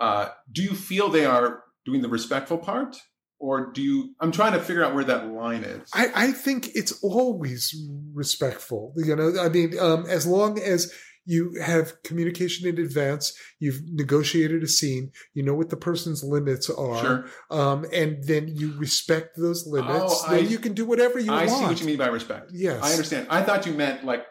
[0.00, 2.96] Uh, do you feel they are doing the respectful part,
[3.38, 4.14] or do you?
[4.20, 5.88] I'm trying to figure out where that line is.
[5.94, 7.74] I, I think it's always
[8.14, 8.94] respectful.
[8.96, 10.90] You know, I mean, um, as long as
[11.26, 16.70] you have communication in advance, you've negotiated a scene, you know what the person's limits
[16.70, 17.24] are, Sure.
[17.50, 20.24] um, and then you respect those limits.
[20.24, 21.50] Oh, then I- you can do whatever you I want.
[21.50, 22.50] see what you mean by respect.
[22.54, 22.82] Yes.
[22.82, 23.26] I understand.
[23.28, 24.24] I thought you meant like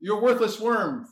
[0.00, 1.06] you're a worthless worm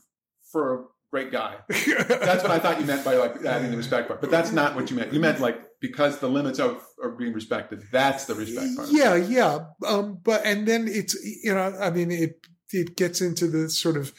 [0.51, 1.56] for a great guy.
[1.68, 4.20] That's what I thought you meant by like adding the respect part.
[4.20, 5.12] But that's not what you meant.
[5.12, 7.82] You meant like because the limits are, are being respected.
[7.92, 8.88] That's the respect part.
[8.90, 9.59] Yeah, yeah.
[9.86, 13.96] Um, but and then it's you know, I mean, it it gets into the sort
[13.96, 14.12] of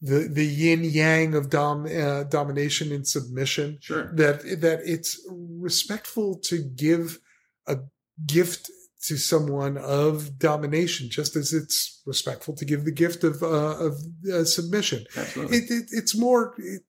[0.00, 3.78] the the yin yang of dom uh, domination and submission.
[3.80, 4.12] Sure.
[4.14, 7.18] That that it's respectful to give
[7.66, 7.78] a
[8.24, 8.70] gift
[9.06, 13.46] to someone of domination, just as it's respectful to give the gift of uh,
[13.86, 13.92] of
[14.32, 15.04] uh, submission.
[15.16, 15.58] Absolutely.
[15.58, 16.54] It, it, it's more.
[16.58, 16.82] It,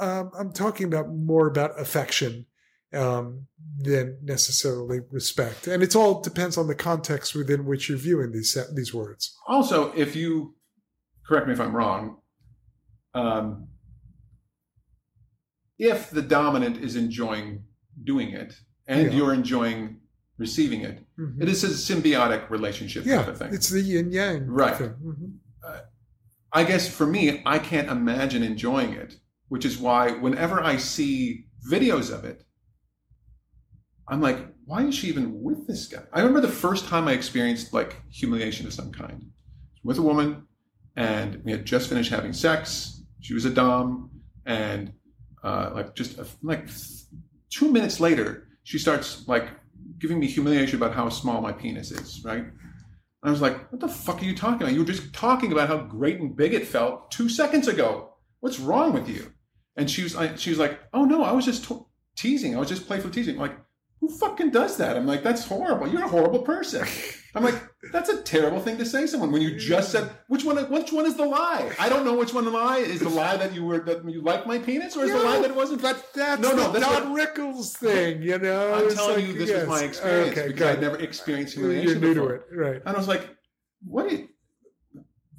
[0.00, 2.46] um, I'm talking about more about affection
[2.94, 3.46] um,
[3.78, 8.56] than necessarily respect, and it's all depends on the context within which you're viewing these
[8.74, 9.36] these words.
[9.48, 10.54] also, if you
[11.26, 12.18] correct me if I'm wrong,
[13.14, 13.68] um,
[15.78, 17.64] if the dominant is enjoying
[18.04, 18.54] doing it
[18.86, 19.16] and Yeah.
[19.16, 20.00] you're enjoying
[20.38, 21.42] receiving it, Mhm.
[21.42, 23.52] it is a symbiotic relationship yeah, type of thing.
[23.52, 24.46] it's the yin yang.
[24.46, 24.76] Right.
[24.76, 24.94] thing.
[25.02, 25.32] Mhm.
[26.50, 29.16] I guess for me, I can't imagine enjoying it,
[29.48, 32.42] which is why whenever I see videos of it,
[34.08, 36.04] I'm like, why is she even with this guy?
[36.10, 39.30] I remember the first time I experienced like humiliation of some kind
[39.84, 40.44] with a woman,
[40.96, 43.02] and we had just finished having sex.
[43.20, 44.10] She was a dom,
[44.46, 44.92] and
[45.44, 46.66] uh, like just a, like
[47.50, 49.50] two minutes later, she starts like
[49.98, 52.44] giving me humiliation about how small my penis is, right?
[53.22, 54.72] I was like, what the fuck are you talking about?
[54.72, 58.14] You were just talking about how great and big it felt two seconds ago.
[58.40, 59.32] What's wrong with you?
[59.76, 61.70] And she was, I, she was like, oh no, I was just
[62.16, 62.54] teasing.
[62.54, 63.34] I was just playful teasing.
[63.34, 63.58] I'm like,
[64.00, 64.96] who fucking does that?
[64.96, 65.88] I'm like, that's horrible.
[65.88, 66.86] You're a horrible person.
[67.34, 67.60] I'm like,
[67.92, 70.92] that's a terrible thing to say to someone when you just said, which one, which
[70.92, 71.72] one is the lie?
[71.78, 73.00] I don't know which one the lie is.
[73.00, 75.50] The lie that you were, that you like my penis or is the lie that
[75.50, 75.82] it wasn't?
[75.82, 78.74] But that's No, no, the that's Don what- Rickles thing, you know.
[78.74, 79.66] I'm telling like, you, this yes.
[79.66, 82.38] was my experience Okay, because I'd never experienced humiliation You're new before.
[82.38, 82.82] to it, right?
[82.86, 83.28] And I was like,
[83.84, 84.10] what?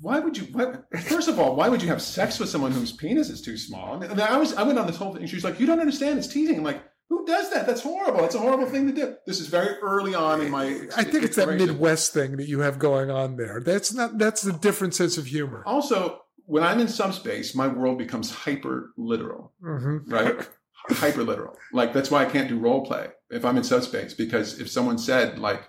[0.01, 0.45] why would you?
[0.53, 3.57] Why, first of all, why would you have sex with someone whose penis is too
[3.57, 3.95] small?
[4.01, 5.25] I mean, I, was I went on this whole thing.
[5.27, 6.17] She was like, you don't understand.
[6.19, 6.57] It's teasing.
[6.57, 7.65] I'm like, who does that?
[7.65, 8.21] That's horrible.
[8.21, 9.15] That's a horrible thing to do.
[9.25, 10.65] This is very early on in my.
[10.95, 11.49] I think it's that.
[11.49, 13.61] Midwest thing that you have going on there.
[13.65, 14.17] That's not.
[14.17, 15.63] That's the different sense of humor.
[15.65, 19.53] Also, when I'm in subspace, my world becomes hyper literal.
[19.61, 20.47] hmm right?
[20.91, 21.55] Hyper literal.
[21.73, 24.97] Like that's why I can't do role play if I'm in subspace because if someone
[24.97, 25.67] said like,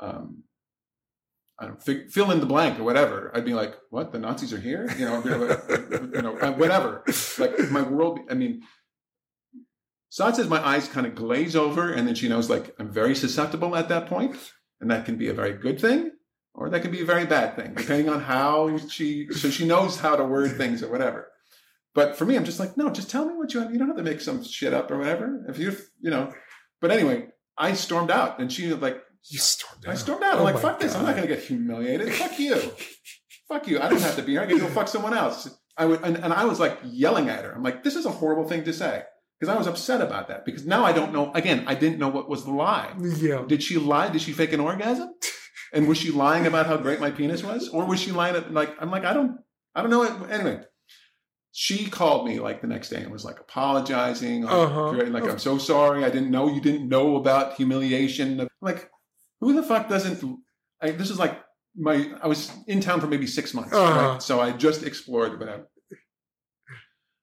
[0.00, 0.42] um,
[1.58, 4.10] I don't fi- fill in the blank or whatever, I'd be like, what?
[4.12, 4.88] The Nazis are here?
[4.98, 5.22] You know,
[6.14, 7.04] you know, whatever.
[7.38, 8.18] Like my world.
[8.28, 8.62] I mean,
[10.14, 13.16] Saad says my eyes kind of glaze over, and then she knows like I'm very
[13.16, 14.36] susceptible at that point,
[14.80, 16.12] and that can be a very good thing.
[16.54, 19.26] Or that can be a very bad thing, depending on how she.
[19.32, 21.32] So she knows how to word things or whatever.
[21.96, 23.72] But for me, I'm just like, no, just tell me what you have.
[23.72, 25.46] You don't have to make some shit up or whatever.
[25.48, 26.32] If you, you know.
[26.80, 27.26] But anyway,
[27.58, 29.90] I stormed out, and she was like, You stormed out.
[29.90, 30.34] I stormed out.
[30.34, 30.94] I'm Oh like, fuck this.
[30.94, 32.14] I'm not going to get humiliated.
[32.14, 32.54] Fuck you.
[33.48, 33.80] fuck you.
[33.80, 34.42] I don't have to be here.
[34.42, 35.50] I can go fuck someone else.
[35.76, 37.50] I would, and, and I was like yelling at her.
[37.50, 39.02] I'm like, this is a horrible thing to say
[39.40, 41.32] because I was upset about that because now I don't know.
[41.34, 42.92] Again, I didn't know what was the lie.
[43.00, 43.44] Yeah.
[43.46, 44.08] Did she lie?
[44.10, 45.14] Did she fake an orgasm?
[45.72, 48.36] And was she lying about how great my penis was, or was she lying?
[48.36, 49.38] At, like, I'm like, I don't,
[49.74, 50.04] I don't know.
[50.26, 50.60] Anyway,
[51.50, 54.92] she called me like the next day and was like apologizing, like, Uh-huh.
[55.10, 56.04] like I'm so sorry.
[56.04, 58.40] I didn't know you didn't know about humiliation.
[58.40, 58.88] I'm like,
[59.40, 60.22] who the fuck doesn't?
[60.80, 61.42] I, this is like
[61.76, 62.08] my.
[62.22, 64.10] I was in town for maybe six months, Uh-huh.
[64.12, 64.22] right?
[64.22, 65.66] so I just explored whatever.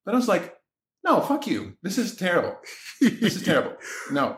[0.03, 0.55] But I was like,
[1.03, 1.77] no, fuck you.
[1.81, 2.55] This is terrible.
[3.01, 3.75] This is terrible.
[4.11, 4.37] No.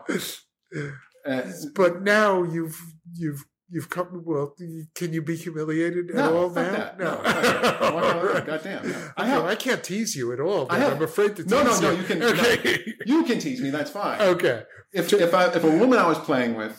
[1.26, 1.42] Uh,
[1.74, 2.78] but now you've
[3.14, 4.22] you've you've come.
[4.26, 4.54] Well,
[4.94, 6.70] can you be humiliated at No, all now?
[6.72, 6.98] that.
[6.98, 7.80] No, fuck that.
[7.94, 8.88] Why- why- Goddamn.
[8.90, 9.10] no.
[9.16, 10.66] I have- I can't tease you at all.
[10.70, 11.80] I have- I'm afraid to tease No, no, you.
[11.82, 12.28] no, you can- no.
[12.28, 12.84] Okay.
[13.06, 13.70] You can tease me.
[13.70, 14.20] That's fine.
[14.20, 14.62] okay.
[14.92, 16.76] if if I if a woman I was playing with,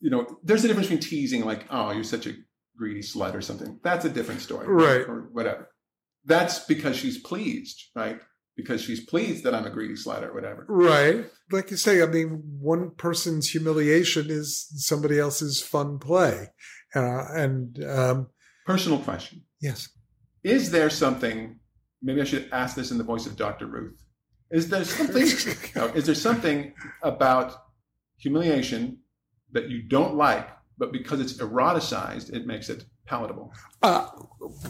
[0.00, 2.32] you know, there's a difference between teasing, like, oh, you're such a
[2.76, 3.80] greedy slut or something.
[3.82, 5.02] That's a different story, Right.
[5.08, 5.68] Or whatever.
[6.24, 8.20] That's because she's pleased, right?
[8.58, 10.66] Because she's pleased that I'm a greedy slut or whatever.
[10.68, 11.24] Right.
[11.52, 16.48] Like you say, I mean, one person's humiliation is somebody else's fun play.
[16.94, 18.28] Uh, and um,
[18.66, 19.88] Personal question: yes.
[20.42, 21.60] Is there something?
[22.02, 23.66] Maybe I should ask this in the voice of Dr.
[23.66, 24.04] Ruth.
[24.50, 25.26] Is there something?
[25.76, 27.54] no, is there something about
[28.16, 28.98] humiliation
[29.52, 30.48] that you don't like,
[30.78, 33.52] but because it's eroticized, it makes it palatable?
[33.82, 34.08] Uh,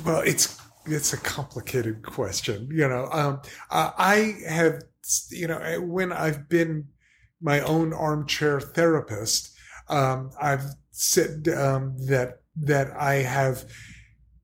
[0.04, 0.60] well, it's
[0.90, 2.68] it's a complicated question.
[2.70, 4.82] You know, um, I have
[5.30, 6.88] you know, when I've been
[7.40, 9.56] my own armchair therapist,
[9.88, 13.64] um, I've said um, that that I have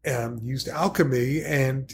[0.06, 1.92] um, used alchemy and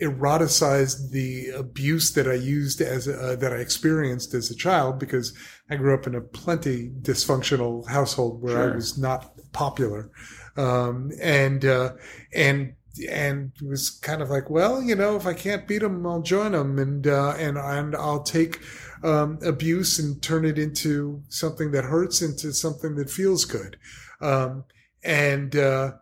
[0.00, 5.32] eroticized the abuse that I used as a, that I experienced as a child because
[5.70, 8.72] I grew up in a plenty dysfunctional household where Sure.
[8.72, 10.10] I was not popular,
[10.56, 11.92] um, and uh,
[12.34, 12.74] and
[13.10, 16.52] and was kind of like, well, you know, if I can't beat them, I'll join
[16.52, 18.60] them, and uh, and and I'll take
[19.02, 23.76] um, abuse and turn it into something that hurts into something that feels good,
[24.20, 24.64] um,
[25.02, 25.92] and uh,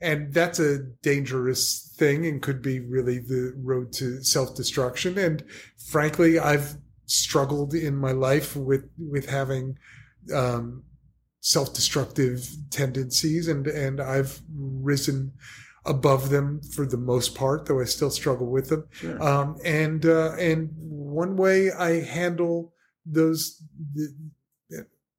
[0.00, 5.18] and that's a dangerous thing and could be really the road to self destruction.
[5.18, 5.42] And
[5.90, 6.76] frankly, I've
[7.06, 9.78] struggled in my life with with having
[10.34, 10.84] um,
[11.40, 15.32] self destructive tendencies, and and I've risen
[15.88, 18.84] above them for the most part, though I still struggle with them.
[18.90, 19.22] Sure.
[19.22, 22.74] Um, and uh, and one way I handle
[23.06, 23.62] those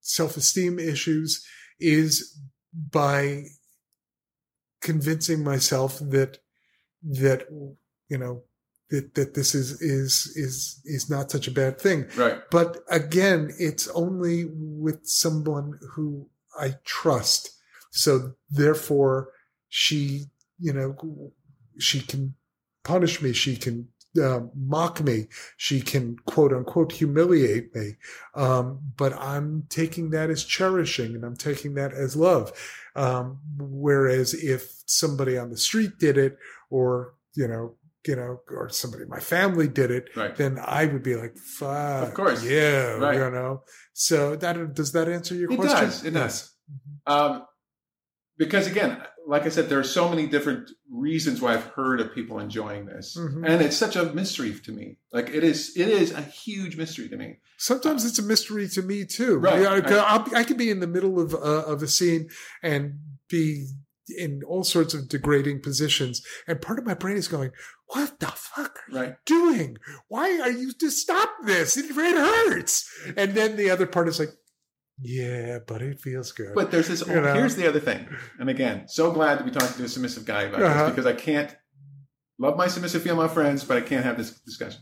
[0.01, 1.45] self esteem issues
[1.79, 2.37] is
[2.91, 3.45] by
[4.81, 6.39] convincing myself that
[7.03, 7.47] that
[8.09, 8.43] you know
[8.89, 12.07] that that this is is is is not such a bad thing.
[12.15, 12.39] right.
[12.51, 16.27] But again, it's only with someone who
[16.59, 17.51] I trust.
[17.91, 19.29] So therefore,
[19.69, 20.25] she,
[20.59, 21.31] you know,
[21.79, 22.35] she can
[22.83, 23.33] punish me.
[23.33, 23.87] She can
[24.21, 25.27] uh, mock me.
[25.57, 27.95] She can quote unquote humiliate me.
[28.35, 32.51] Um, but I'm taking that as cherishing and I'm taking that as love.
[32.95, 36.37] Um, whereas if somebody on the street did it
[36.69, 37.75] or, you know,
[38.07, 40.35] you know, or somebody in my family did it, Right.
[40.35, 42.07] then I would be like, fuck.
[42.07, 42.43] Of course.
[42.43, 42.93] Yeah.
[42.93, 43.15] Right.
[43.15, 45.65] You know, so that, does that answer your question?
[45.65, 45.89] It question?
[45.89, 46.05] does.
[46.05, 46.53] It does.
[47.05, 47.45] Um,
[48.37, 52.13] because again, like I said, there are so many different reasons why I've heard of
[52.15, 53.47] people enjoying this, Mhm.
[53.47, 54.97] and it's such a mystery to me.
[55.13, 57.39] Like it is, it is a huge mystery to me.
[57.57, 59.37] Sometimes it's a mystery to me too.
[59.37, 59.97] Right, I-.
[60.13, 62.29] I'll- I could be in the middle of uh, of a scene
[62.63, 62.99] and
[63.29, 63.67] be
[64.17, 67.51] in all sorts of degrading positions, and part of my brain is going,
[67.93, 69.09] "What the fuck are Right.
[69.09, 69.77] you doing?
[70.07, 71.77] Why are you to stop this?
[71.77, 74.33] It, it hurts." And then the other part is like,
[75.01, 77.05] "Yeah, but it feels good." But there's this.
[77.07, 77.33] You know?
[77.33, 78.07] Here's the other thing,
[78.39, 80.83] and again, so glad to be talking to a submissive guy about Uh-huh.
[80.85, 81.55] this because I can't
[82.37, 84.81] love my submissive female friends, but I can't have this discussion.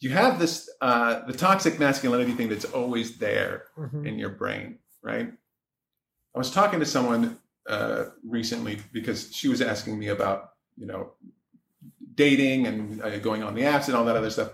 [0.00, 4.06] You have this uh, the toxic masculinity thing that's always there Mhm.
[4.06, 5.32] in your brain, right?
[6.34, 7.38] I was talking to someone
[7.68, 11.12] uh, recently because she was asking me about, you know,
[12.14, 14.50] dating and uh, going on the apps and all that other stuff,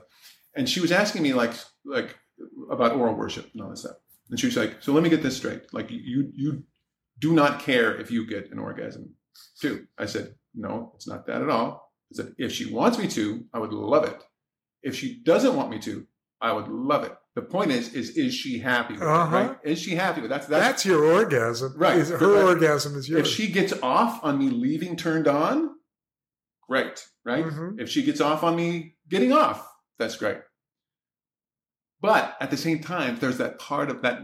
[0.55, 1.53] and she was asking me like,
[1.85, 2.17] like
[2.71, 3.97] about oral worship and all that stuff,
[4.31, 5.73] and she was like, "So let me get this straight.
[5.73, 6.65] Like, you you
[7.19, 9.15] do not care if you get an orgasm,
[9.61, 13.09] too?" I said, "No, it's not that at all." I said, "If she wants me
[13.09, 14.23] to, I would love it.
[14.83, 16.07] If she doesn't want me to,
[16.41, 17.15] I would love it.
[17.35, 19.37] The point is, is is she happy with Uh-huh.
[19.37, 19.41] it?
[19.49, 19.59] Right?
[19.65, 20.35] Is she happy with it?
[20.35, 21.99] that's that's, That's your orgasm, Right.
[21.99, 22.45] Is- Her Right.
[22.45, 23.29] orgasm is yours.
[23.29, 25.71] if she gets off on me leaving turned on,
[26.69, 27.45] great, right?
[27.45, 27.81] Mhm.
[27.81, 29.67] If she gets off on me getting off,
[29.99, 30.39] that's great.
[32.01, 34.21] But at the same time, there's that part of that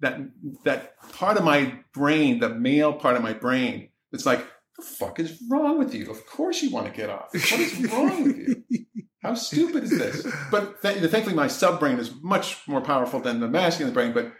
[0.00, 0.20] that
[0.64, 4.46] that part of my brain, the male part of my brain, that's like,
[4.76, 6.08] the fuck is wrong with you?
[6.10, 7.30] Of course you want to get off.
[7.32, 8.84] What is wrong with you?
[9.20, 10.24] How stupid is this?
[10.52, 14.12] But th- thankfully, my sub brain is much more powerful than the masculine brain.
[14.12, 14.32] But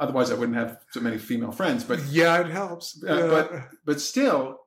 [0.00, 1.84] otherwise, I wouldn't have so many female friends.
[1.84, 3.00] But yeah, it helps.
[3.08, 3.26] Uh, Yeah.
[3.28, 3.52] but
[3.84, 4.58] but still,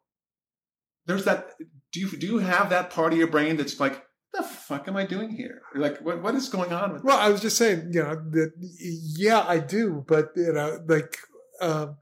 [1.06, 1.50] there's that.
[1.92, 4.02] Do you do you have that part of your brain that's like,
[4.34, 5.62] the fuck am I doing here?
[5.76, 7.04] Like, what what is going on with?
[7.04, 11.18] Well, I was just saying, you know, that yeah, I do, but you know, like,
[11.62, 11.98] um,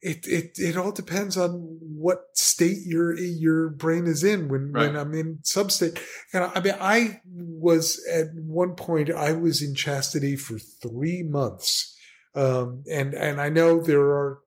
[0.00, 4.96] it it it all depends on what state your your brain is in when when
[4.96, 6.00] I'm in substate.
[6.34, 11.22] You know, I mean, I was at one point I was in chastity for three
[11.22, 11.96] months,
[12.34, 14.40] um, and and I know there are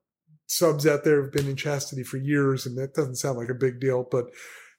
[0.47, 3.55] subs out there who've been in chastity for years, and that doesn't sound like a
[3.55, 4.25] big deal, but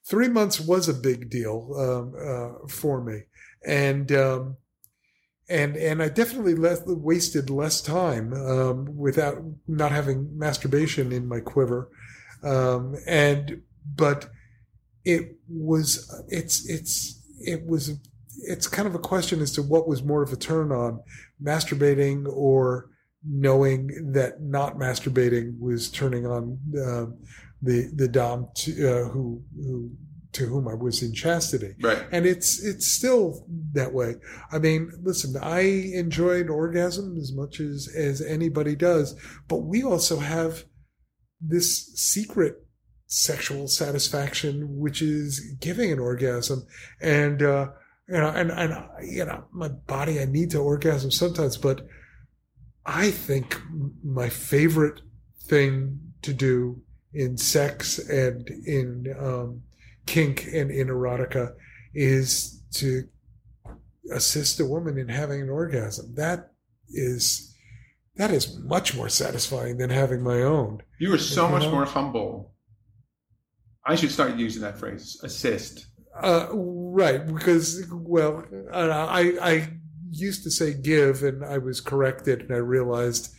[0.09, 3.23] three months was a big deal um, uh, for me,
[3.65, 4.57] and um,
[5.49, 11.39] and and I definitely less, wasted less time um, without not having masturbation in my
[11.39, 11.89] quiver,
[12.43, 13.61] um, and
[13.95, 14.29] but
[15.05, 17.99] it was it's it's it was
[18.39, 21.01] it's kind of a question as to what was more of a turn on
[21.41, 22.89] masturbating or
[23.27, 27.17] knowing that not masturbating was turning on um,
[27.61, 29.91] the the dom to, uh, who who
[30.33, 32.03] to whom I was in chastity right.
[32.11, 34.15] and it's it's still that way.
[34.51, 39.15] I mean, listen, I enjoy an orgasm as much as as anybody does,
[39.47, 40.65] but we also have
[41.41, 42.63] this secret
[43.07, 46.67] sexual satisfaction, which is giving an orgasm,
[47.01, 47.69] and uh,
[48.07, 51.87] you know, and and you know, my body, I need to orgasm sometimes, but
[52.85, 53.59] I think
[54.03, 55.01] my favorite
[55.41, 56.81] thing to do
[57.13, 59.61] in sex and in um,
[60.05, 61.53] kink and in erotica
[61.93, 63.07] is to
[64.13, 66.13] assist a woman in having an orgasm.
[66.15, 66.51] That
[66.89, 67.55] is
[68.15, 70.81] that is much more satisfying than having my own.
[70.99, 71.71] You are so You much know?
[71.71, 72.53] more humble.
[73.85, 75.87] I should start using that phrase, assist.
[76.21, 78.43] Uh, right, because well,
[78.73, 79.69] I I
[80.09, 83.33] used to say give, and I was corrected, and I realized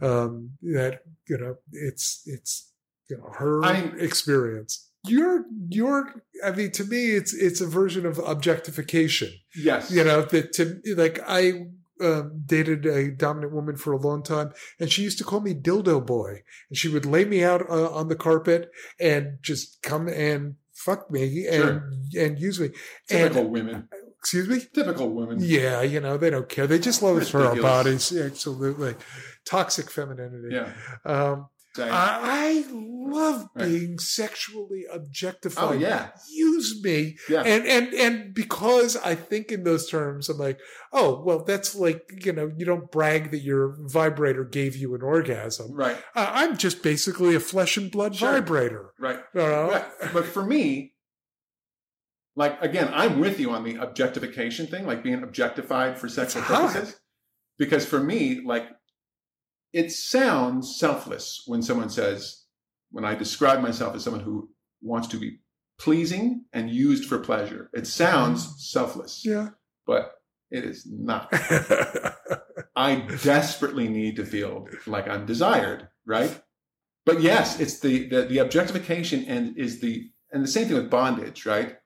[0.00, 2.69] um, that you know it's it's
[3.10, 4.86] you know her I- experience.
[5.06, 9.30] Your your I mean, to me, it's it's a version of objectification.
[9.56, 9.90] Yes.
[9.90, 11.66] You know that to like I.
[12.02, 15.52] Um, dated a dominant woman for a long time, and she used to call me
[15.52, 16.40] dildo boy.
[16.70, 21.10] And she would lay me out uh, on the carpet and just come and fuck
[21.10, 21.82] me and
[22.16, 22.70] and use me.
[23.06, 23.88] Typical And women.
[24.18, 24.62] excuse me.
[24.74, 25.40] Typical women.
[25.42, 26.66] Yeah, you know they don't care.
[26.66, 28.10] They just love us for our bodies.
[28.10, 28.94] Yeah, absolutely,
[29.44, 30.54] toxic femininity.
[30.54, 30.72] Yeah.
[31.04, 31.48] Um,
[31.78, 33.66] I, I love Right.
[33.66, 35.64] being sexually objectified.
[35.64, 36.10] oh yeah.
[36.32, 37.42] Use me, Yeah.
[37.42, 40.58] and and and because I think in those terms, I'm like,
[40.92, 45.02] oh well, that's like you know, you don't brag that your vibrator gave you an
[45.02, 45.72] orgasm.
[45.74, 45.96] right.
[46.14, 48.32] Uh, I'm just basically a flesh and blood Sure.
[48.32, 48.92] vibrator.
[48.98, 49.20] Right.
[49.34, 49.68] You know?
[50.00, 50.94] But, but for me,
[52.36, 56.98] like again, I'm with you on the objectification thing, like being objectified for sexual purposes.
[57.58, 58.66] Because for me, like
[59.72, 62.44] it sounds selfless when someone says,
[62.90, 64.50] when I describe myself as someone who
[64.82, 65.38] wants to be
[65.78, 67.70] pleasing and used for pleasure.
[67.72, 68.58] It sounds mm-hmm.
[68.58, 69.48] selfless, yeah.
[69.86, 70.12] but
[70.50, 71.32] it is not.
[72.76, 76.42] I desperately need to feel like I'm desired, right?
[77.06, 80.90] But yes, it's the, the the objectification and is the and the same thing with
[80.90, 81.76] bondage, right?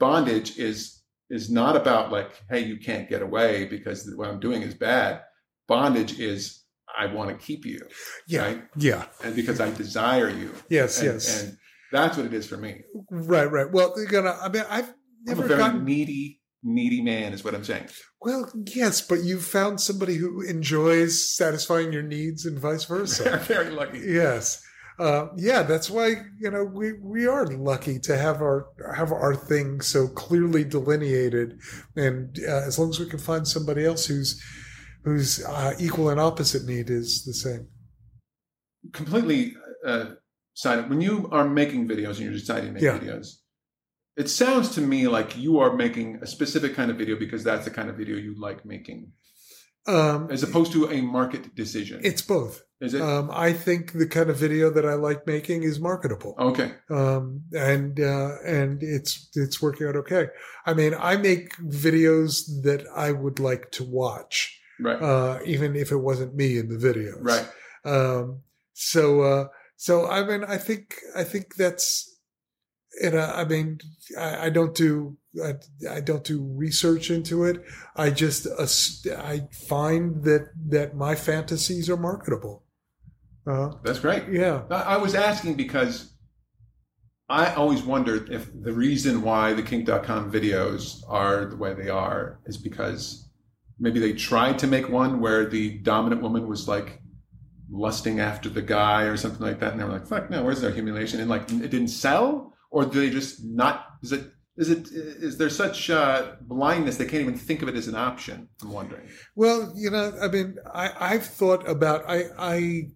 [0.00, 4.62] Bondage is is not about like, hey, you can't get away because what I'm doing
[4.62, 5.22] is bad.
[5.68, 6.61] Bondage is
[6.98, 7.80] I want to keep you,
[8.26, 8.42] yeah.
[8.42, 8.62] right?
[8.76, 9.06] Yeah.
[9.24, 10.54] And because I desire you.
[10.68, 10.98] Yes.
[11.00, 11.42] And, yes.
[11.42, 11.56] and
[11.90, 12.82] that's what it is for me.
[13.10, 13.50] right.
[13.50, 13.70] Right.
[13.70, 14.36] Well, you're gonna.
[14.40, 14.92] I mean, I've
[15.28, 17.88] I'm a very gotten needy, needy man, is what I'm saying.
[18.20, 23.36] Well, yes, but you found somebody who enjoys satisfying your needs and vice versa.
[23.48, 24.00] very lucky.
[24.00, 24.62] yes.
[24.98, 29.34] Uh, yeah, that's why you know we, we are lucky to have our have our
[29.34, 31.58] thing so clearly delineated,
[31.96, 34.40] and uh, as long as we can find somebody else who's
[35.04, 37.68] whose uh, equal and opposite need is the same.
[38.92, 39.54] completely
[39.86, 40.06] uh,
[40.54, 40.88] side.
[40.90, 42.98] When you are making videos and you're deciding to make Yeah.
[42.98, 43.26] videos,
[44.16, 47.64] it sounds to me like you are making a specific kind of video because that's
[47.64, 49.12] the kind of video you like making,
[49.86, 52.00] Um, as opposed to a market decision.
[52.04, 52.62] it's both.
[52.80, 56.34] is it Um, I think the kind of video that I like making is marketable.
[56.38, 56.68] okay?
[56.90, 60.24] um, and uh, and it's it's working out okay.
[60.66, 62.32] I mean, I make videos
[62.66, 64.36] that I would like to watch,
[64.82, 67.18] Right, uh, even if it wasn't me in the videos.
[67.20, 67.48] right.
[67.84, 68.42] Um,
[68.74, 69.44] so uh,
[69.76, 72.08] so I mean, I think I think that's.
[73.02, 73.78] And uh, I mean,
[74.18, 75.54] I, I don't do I,
[75.90, 77.62] I don't do research into it.
[77.96, 78.46] I just
[79.10, 82.64] I find that that my fantasies are marketable.
[83.46, 84.24] Uh, That's great.
[84.30, 84.62] yeah.
[84.70, 86.12] I I was asking because
[87.28, 92.40] I always wondered if the reason why the kink.com videos are the way they are
[92.44, 93.30] is because
[93.78, 97.00] maybe they tried to make one where the dominant woman was like
[97.70, 100.60] lusting after the guy or something like that and they were like fuck no where's
[100.60, 101.20] their humiliation?
[101.20, 102.54] And like it didn't sell?
[102.70, 107.06] Or do they just not is it is it is there such uh, blindness they
[107.06, 109.08] can't even think of it as an option i'm wondering?
[109.34, 112.90] Well, you know, I mean, I, I've thought about I I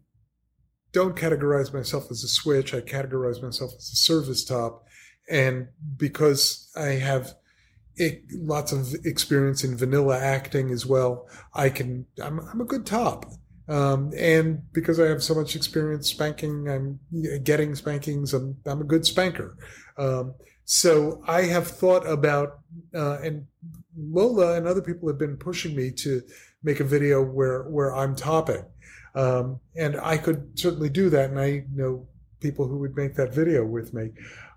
[0.93, 2.75] don't categorize myself as a switch.
[2.75, 4.85] I categorize myself as a service top,
[5.31, 7.35] and because I have
[7.97, 12.87] it, lots of experience in vanilla acting as well, I can I'm I'm a good
[12.87, 13.27] top.
[13.69, 17.01] Um, and because I have so much experience spanking, I'm
[17.43, 18.33] getting spankings.
[18.33, 19.57] I'm I'm a good spanker.
[19.99, 20.35] Um,
[20.65, 22.61] so I have thought about
[22.95, 23.47] uh, and
[23.97, 26.23] Lola and other people have been pushing me to
[26.63, 28.65] make a video where where I'm topping,
[29.15, 31.31] um, and I could certainly do that.
[31.31, 32.07] And I know
[32.41, 34.11] people who would make that video with me,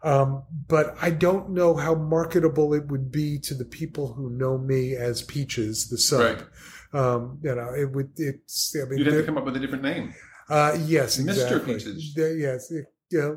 [0.04, 4.58] um, but I don't know how marketable it would be to the people who know
[4.58, 6.20] me as Peaches, the sub.
[6.22, 6.44] Right.
[6.92, 8.12] Um, you know, it would.
[8.18, 8.76] It's.
[8.76, 10.14] I mean, you'd have to come up with a different name
[10.50, 11.60] uh, yes, exactly.
[11.60, 11.66] Mr.
[11.66, 12.14] Peaches.
[12.16, 13.34] There- yes, it- yeah.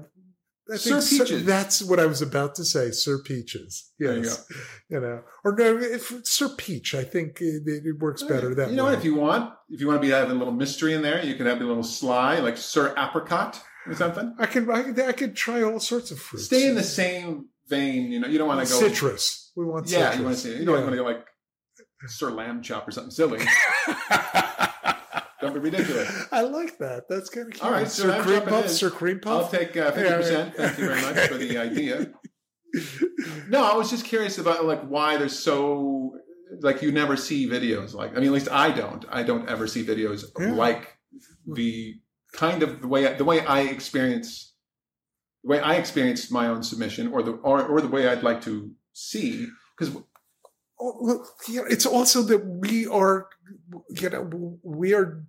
[0.73, 1.45] I Sir think Sir- Peaches.
[1.45, 3.93] that's what I was about to say, Sir Peaches.
[3.99, 4.47] There you Yes,
[4.89, 6.95] you know, or no, if Sir Peach.
[6.95, 8.91] I think it, it works better that you know way.
[8.93, 8.99] what?
[8.99, 11.35] If you want, if you want to be having a little mystery in there, you
[11.35, 14.35] can have a little sly, like Sir Apricot or something.
[14.39, 16.47] I can, I can, I could try all sorts of fruits.
[16.47, 18.11] Stay in the same vein.
[18.13, 18.79] You know, you don't want to go.
[18.81, 19.53] citrus.
[19.57, 20.19] We want Yeah, citrus.
[20.19, 20.57] you want to see.
[20.59, 20.81] You don't Yeah.
[20.83, 21.27] want to go like
[22.07, 23.39] Sir Lamb Chop or something silly.
[25.41, 26.09] Don't be ridiculous.
[26.31, 27.09] I like that.
[27.09, 27.65] That's kind of cute.
[27.65, 28.69] All right, so Sir Cream Puff.
[28.69, 29.45] Sir Cream Puff.
[29.47, 30.55] I'll take uh, 50%.
[30.55, 32.13] Thank you very much for the idea.
[33.51, 36.17] No, I was just curious about like why there's so
[36.61, 39.05] like you never see videos like I mean at least I don't.
[39.11, 40.53] I don't ever see videos Yeah.
[40.55, 40.97] like
[41.47, 42.01] the
[42.33, 44.55] kind of the way the way I experience
[45.43, 48.43] the way I experienced my own submission or the or, or the way I'd like
[48.43, 49.97] to see because
[50.85, 53.29] Oh, it's also that we are,
[53.89, 55.25] you know, we are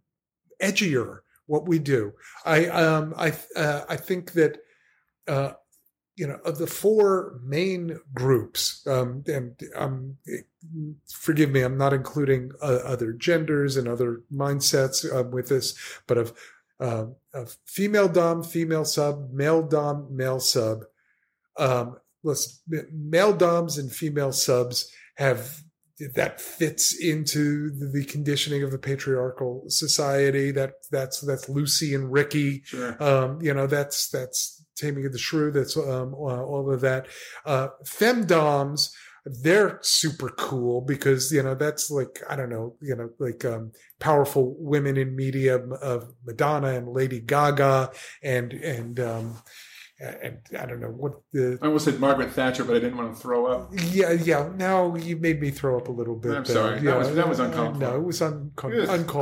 [0.60, 2.14] edgier what we do.
[2.44, 4.58] I um I uh, I think that
[5.28, 5.54] uh
[6.16, 10.18] you know of the four main groups um and um
[11.08, 15.76] forgive me I'm not including uh, other genders and other mindsets um, with this
[16.08, 16.34] but of
[16.80, 17.06] uh,
[17.66, 20.84] female dom female sub male dom male sub
[21.58, 22.62] um let's
[22.92, 25.62] male doms and female subs have
[26.16, 32.64] that fits into the, conditioning of the patriarchal society that that's that's Lucy and Ricky
[32.66, 35.52] sure um, you know, that's that's Taming of the Shrew.
[35.52, 37.08] That's um, all of that.
[37.46, 38.92] Uh, femdoms,
[39.26, 43.72] they're super cool because you know that's like I don't know, you know, like um,
[44.00, 49.38] powerful women in media of Madonna and Lady Gaga and and um,
[50.00, 53.16] and I don't know what the I almost said Margaret Thatcher but I didn't want
[53.16, 53.72] to throw up.
[53.92, 54.50] yeah yeah.
[54.58, 56.36] Now you made me throw up a little bit.
[56.36, 56.80] I'm sorry.
[56.80, 58.74] That Yeah, was- that was uncalled No, it was uncalled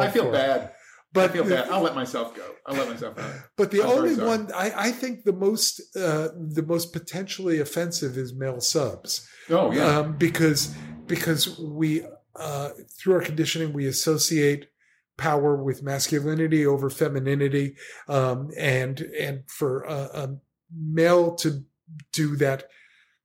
[0.03, 0.31] I feel for.
[0.31, 0.71] bad.
[1.13, 1.69] But I feel bad.
[1.69, 2.43] I'll let myself go.
[2.65, 3.33] I'll let myself go.
[3.57, 8.17] But the I'm only one I, I think the most uh, the most potentially offensive
[8.17, 9.99] is male subs Oh yeah.
[9.99, 10.73] um, because
[11.07, 12.05] because we
[12.35, 14.69] uh, through our conditioning we associate
[15.17, 17.75] power with masculinity over femininity
[18.07, 20.37] um, and and for a, a
[20.73, 21.65] male to
[22.13, 22.69] do that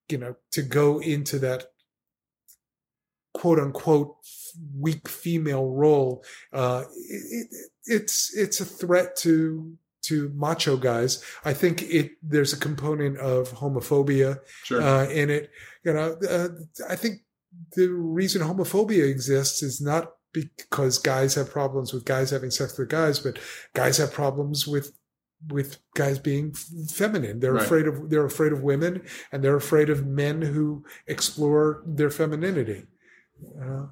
[0.09, 1.67] you know to go into that
[3.35, 4.17] quote unquote
[4.75, 9.73] weak female role uh it, it, it's it's a threat to
[10.03, 14.81] to macho guys i think it there's a component of homophobia sure.
[14.83, 15.51] uh, in it.
[15.85, 16.49] You know, uh,
[16.89, 17.21] I think
[17.77, 22.89] the reason homophobia exists is not because guys have problems with guys having sex with
[22.89, 23.39] guys, but
[23.75, 24.93] guys have problems with
[25.49, 26.53] with guys being
[26.89, 27.39] feminine.
[27.41, 27.63] They're Right.
[27.63, 32.87] afraid of they're afraid of women, and they're afraid of men who explore their femininity.
[33.63, 33.87] Uh,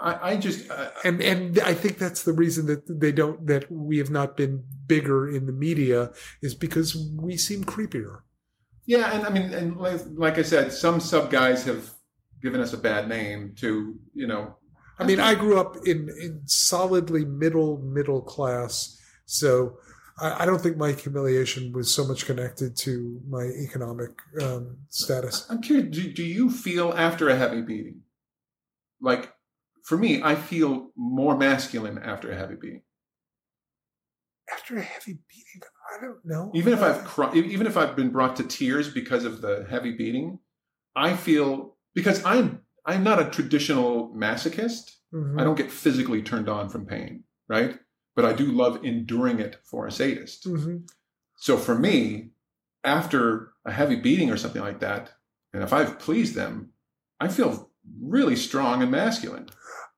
[0.00, 3.70] I, I just uh, and and I think that's the reason that they don't that
[3.70, 8.20] we have not been bigger in the media is because we seem creepier.
[8.86, 11.90] yeah, and I mean, and like, like I said, some sub guys have
[12.42, 14.56] given us a bad name to you know.
[14.98, 19.78] I mean, I grew up in, in solidly middle middle class, so
[20.18, 25.46] I, I don't think my humiliation was so much connected to my economic um, status.
[25.50, 25.94] I'm curious.
[25.94, 28.00] Do, do you feel after a heavy beating,
[29.00, 29.32] like
[29.90, 32.82] for me, I feel more masculine after a heavy beating.
[34.52, 35.62] After a heavy beating,
[35.92, 36.52] I don't know.
[36.54, 39.90] Even if Uh, I've even if I've been brought to tears because of the heavy
[39.96, 40.38] beating,
[40.94, 44.98] I feel because I'm I'm not a traditional masochist.
[45.12, 45.40] mhm.
[45.40, 47.76] I don't get physically turned on from pain, right?
[48.14, 50.46] But I do love enduring it for a sadist.
[50.46, 50.88] Mhm.
[51.34, 52.30] So for me,
[52.84, 55.10] after a heavy beating or something like that,
[55.52, 56.74] and if I've pleased them,
[57.18, 59.48] I feel really strong and masculine.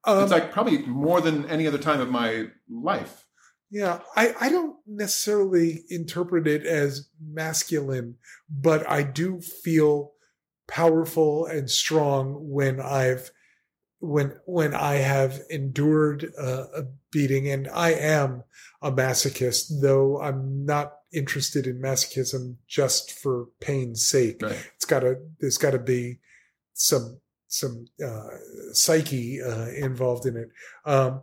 [0.04, 3.26] Um, it's like probably more than any other time of my life.
[3.70, 8.16] Yeah, I, I don't necessarily interpret it as masculine,
[8.50, 10.12] but I do feel
[10.68, 13.30] powerful and strong when I've
[14.00, 18.42] when when I have endured uh, a beating, and I am
[18.82, 24.42] a masochist, though I'm not interested in masochism just for pain's sake.
[24.42, 24.70] Right.
[24.74, 26.18] It's got to there's got to be
[26.74, 27.21] some
[27.52, 28.28] some uh,
[28.72, 30.48] psyche uh, involved in it.
[30.84, 31.22] Um,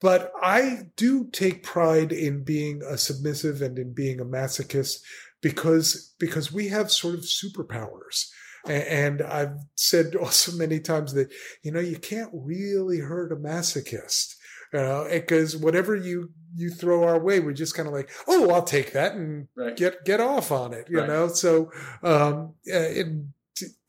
[0.00, 5.00] but I do take pride in being a submissive and in being a masochist
[5.42, 8.28] because because we have sort of superpowers.
[8.66, 14.36] And I've said also many times that you know you can't really hurt a masochist,
[14.72, 18.50] you know, because whatever you you throw our way, we're just kind of like, oh,
[18.50, 19.76] I'll take that and Right.
[19.76, 21.08] get get off on it, you Right.
[21.08, 21.28] know.
[21.28, 21.70] So,
[22.02, 22.88] um, uh,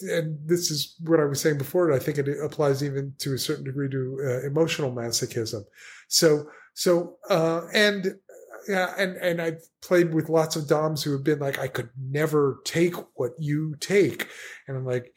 [0.01, 1.89] and this is what I was saying before.
[1.89, 5.63] and I think it applies even to a certain degree to uh, emotional masochism.
[6.07, 8.15] So, so, uh, and
[8.67, 11.89] yeah, and and I've played with lots of DOMs who have been like, I could
[11.99, 14.27] never take what you take,
[14.67, 15.13] and I'm like,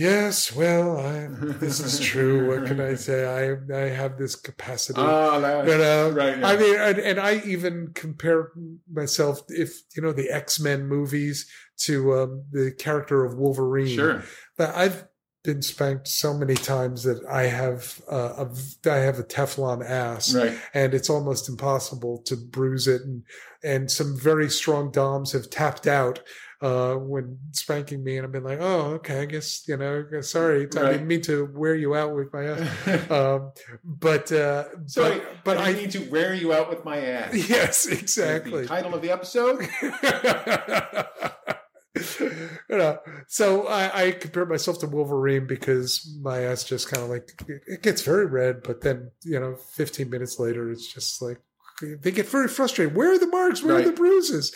[0.00, 1.28] yes, well, I,
[1.64, 2.48] this is true.
[2.48, 3.18] what can I say?
[3.26, 5.00] I I have this capacity.
[5.00, 6.38] That- You know, right.
[6.38, 6.46] yeah.
[6.48, 8.50] I mean, and, and I even compare
[8.90, 11.46] myself, if you know, the X Men movies
[11.86, 13.96] to um, the character of Wolverine.
[13.96, 14.22] sure.
[14.58, 15.06] That I've
[15.42, 20.34] been spanked so many times that I have uh, a I have a Teflon ass,
[20.34, 20.58] Right.
[20.74, 23.02] and it's almost impossible to bruise it.
[23.02, 23.22] And
[23.62, 26.20] and some very strong doms have tapped out
[26.62, 30.68] uh, when spanking me, and I've been like, oh, okay, I guess you know, sorry,
[30.76, 30.92] I Right.
[30.92, 33.10] didn't mean to wear you out with my ass.
[33.10, 33.52] um,
[33.84, 37.34] but uh, Sorry, but but I I need to wear you out with my ass.
[37.48, 38.66] yes, exactly.
[38.66, 39.66] title of the episode.
[42.20, 47.10] you know, so I, I compare myself to Wolverine because my ass just kind of
[47.10, 47.32] like
[47.66, 51.38] it gets very red, but then you know, 15 minutes later, it's just like
[51.80, 52.94] they get very frustrated.
[52.94, 53.62] Where are the marks?
[53.62, 54.54] Where are the bruises?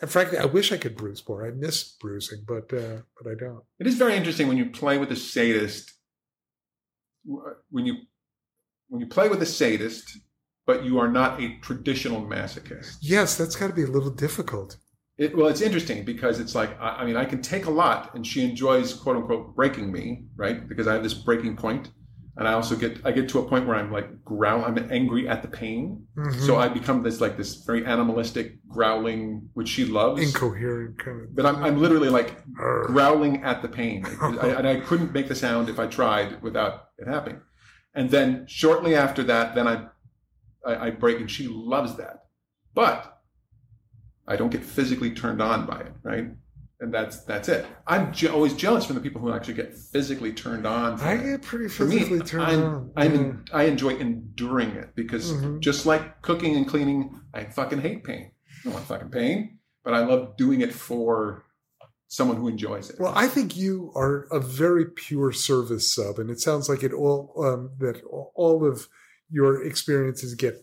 [0.00, 1.46] And frankly, I wish I could bruise more.
[1.46, 3.62] I miss bruising, but uh, but I don't.
[3.78, 5.92] It is very interesting when you play with a sadist.
[7.70, 7.96] When you
[8.88, 10.18] when you play with a sadist,
[10.66, 12.98] but you are not a traditional masochist.
[13.00, 14.76] Yes, that's got to be a little difficult.
[15.16, 18.14] It, well, it's interesting because it's like I, I mean, I can take a lot,
[18.14, 20.68] and she enjoys quote unquote breaking me, right?
[20.68, 21.90] Because I have this breaking point,
[22.36, 25.28] and I also get I get to a point where I'm like growl, I'm angry
[25.28, 26.40] at the pain, Mhm.
[26.46, 30.20] so I become this like this very animalistic growling, which she loves.
[30.20, 31.36] incoherent kind of.
[31.36, 32.86] but I'm, I'm literally like Arr.
[32.88, 34.04] growling at the pain.
[34.20, 37.40] I, and I couldn't make the sound if I tried without it happening.
[37.94, 39.86] And then shortly after that, then I,
[40.66, 42.24] I, I break, and she loves that.
[42.74, 43.13] But
[44.26, 46.28] I don't get physically turned on by it, right?
[46.80, 47.64] And that's that's it.
[47.86, 51.00] I'm je- always jealous from the people who actually get physically turned on.
[51.00, 52.90] I get pretty For me, physically turned I'm, on.
[52.96, 53.20] I'm Yeah.
[53.20, 55.60] in, I enjoy enduring it because Mhm.
[55.60, 58.30] just like cooking and cleaning, I fucking hate pain.
[58.32, 61.44] I don't want fucking pain, but I love doing it for
[62.08, 62.96] someone who enjoys it.
[63.00, 66.92] Well, I think you are a very pure service sub, and it sounds like it
[66.92, 68.02] all um, that
[68.34, 68.88] all of
[69.30, 70.56] your experiences get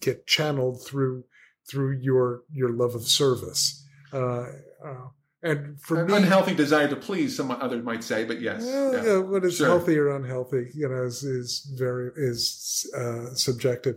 [0.00, 1.24] get channeled through
[1.70, 3.86] through your your love of service.
[4.12, 4.46] Uh,
[4.84, 5.08] uh,
[5.42, 8.62] and for An me, unhealthy desire to please, some others might say, but yes.
[8.62, 9.04] well, yeah.
[9.04, 9.68] yeah, what is Sure.
[9.68, 13.96] healthy or unhealthy, you know, is, is very is uh, subjective.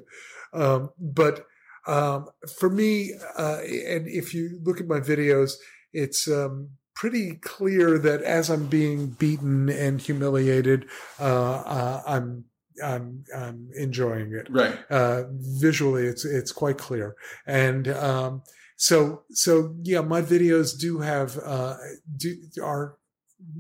[0.54, 1.46] Um, but
[1.86, 5.54] um, for me, uh, and if you look at my videos,
[5.92, 10.86] it's um, pretty clear that as I'm being beaten and humiliated,
[11.20, 12.46] uh, uh, I'm
[12.84, 14.80] I'm I'm enjoying it Right.
[14.90, 17.16] uh, visually it's it's quite clear
[17.46, 18.42] and um,
[18.76, 21.76] so so yeah my videos do have uh,
[22.18, 22.96] do are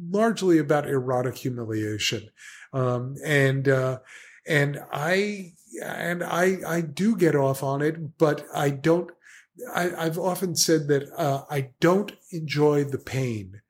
[0.10, 2.30] largely about erotic humiliation
[2.74, 4.00] um, and uh,
[4.48, 5.54] and I
[5.84, 9.12] and I I do get off on it but I don't
[9.74, 13.62] I, I've often said that uh, I don't enjoy the pain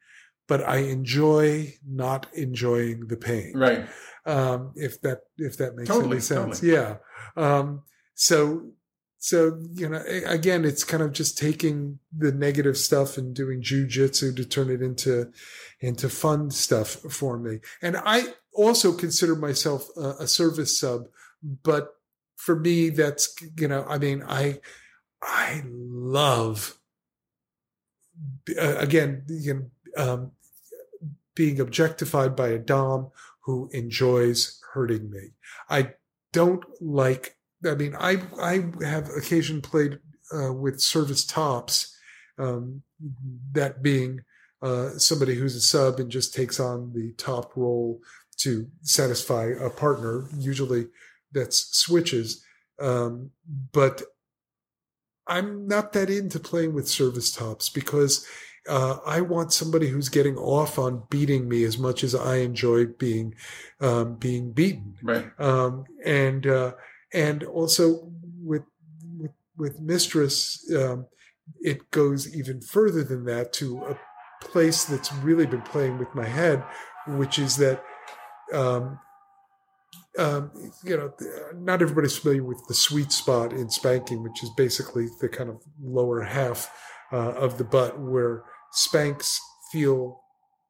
[0.48, 3.86] but I enjoy not enjoying the pain Right.
[4.26, 6.60] Um, if that if that makes Totally, any sense.
[6.60, 6.74] totally.
[6.74, 6.96] Yeah.
[7.36, 7.84] Um,
[8.16, 8.72] so
[9.20, 14.36] so you know, again, it's kind of just taking the negative stuff and doing jujitsu
[14.36, 15.32] to turn it into
[15.80, 17.60] into fun stuff for me.
[17.82, 21.08] And I also consider myself a, a service sub,
[21.42, 21.96] but
[22.36, 24.60] for me, that's you know, I mean, I
[25.22, 26.78] I love
[28.60, 29.54] uh, again, you
[29.96, 30.32] know, um,
[31.36, 33.12] being objectified by a dom
[33.46, 35.32] who enjoys hurting me.
[35.70, 35.94] I
[36.32, 37.38] don't like.
[37.66, 40.00] I mean, I I have occasion played
[40.34, 41.96] uh, with service tops,
[42.38, 42.84] um,
[43.52, 44.22] that being
[44.62, 48.02] uh, somebody who's a sub and just takes on the top role
[48.38, 50.28] to satisfy a partner.
[50.38, 50.88] Usually,
[51.32, 52.44] that's switches.
[52.80, 53.32] Um,
[53.72, 54.02] but
[55.28, 58.26] I'm not that into playing with service tops because
[58.68, 62.86] uh, I want somebody who's getting off on beating me as much as I enjoy
[62.86, 63.36] being
[63.82, 65.26] um, being beaten, Right.
[65.39, 66.74] um, and uh,
[67.14, 68.11] and also
[68.41, 68.64] with
[69.18, 71.07] with, with mistress, um,
[71.61, 73.99] it goes even further than that to a
[74.41, 76.64] place that's really been playing with my head,
[77.07, 77.84] which is that.
[78.53, 78.99] Um,
[80.18, 80.51] um,
[80.84, 81.11] you know,
[81.55, 85.64] not everybody's familiar with the sweet spot in spanking, which is basically the kind of
[85.82, 86.72] lower half
[87.11, 88.43] uh, of the butt where
[88.74, 89.40] spanks
[89.72, 90.22] feel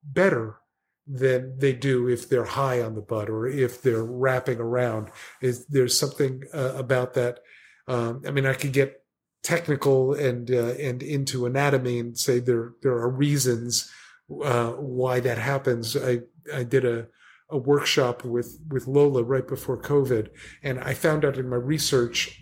[0.04, 0.58] better
[1.06, 5.10] than they do if they're high on the butt or if they're wrapping around.
[5.42, 7.40] Is there's something uh, about that?
[7.88, 9.04] Um, I mean, I could get
[9.44, 13.92] technical and uh, and into anatomy and say there there are reasons
[14.44, 15.98] uh, why that happens.
[15.98, 16.22] I
[16.54, 17.08] I did a
[17.50, 20.30] a workshop with with Lola right before COVID,
[20.64, 22.40] and I found out in my research.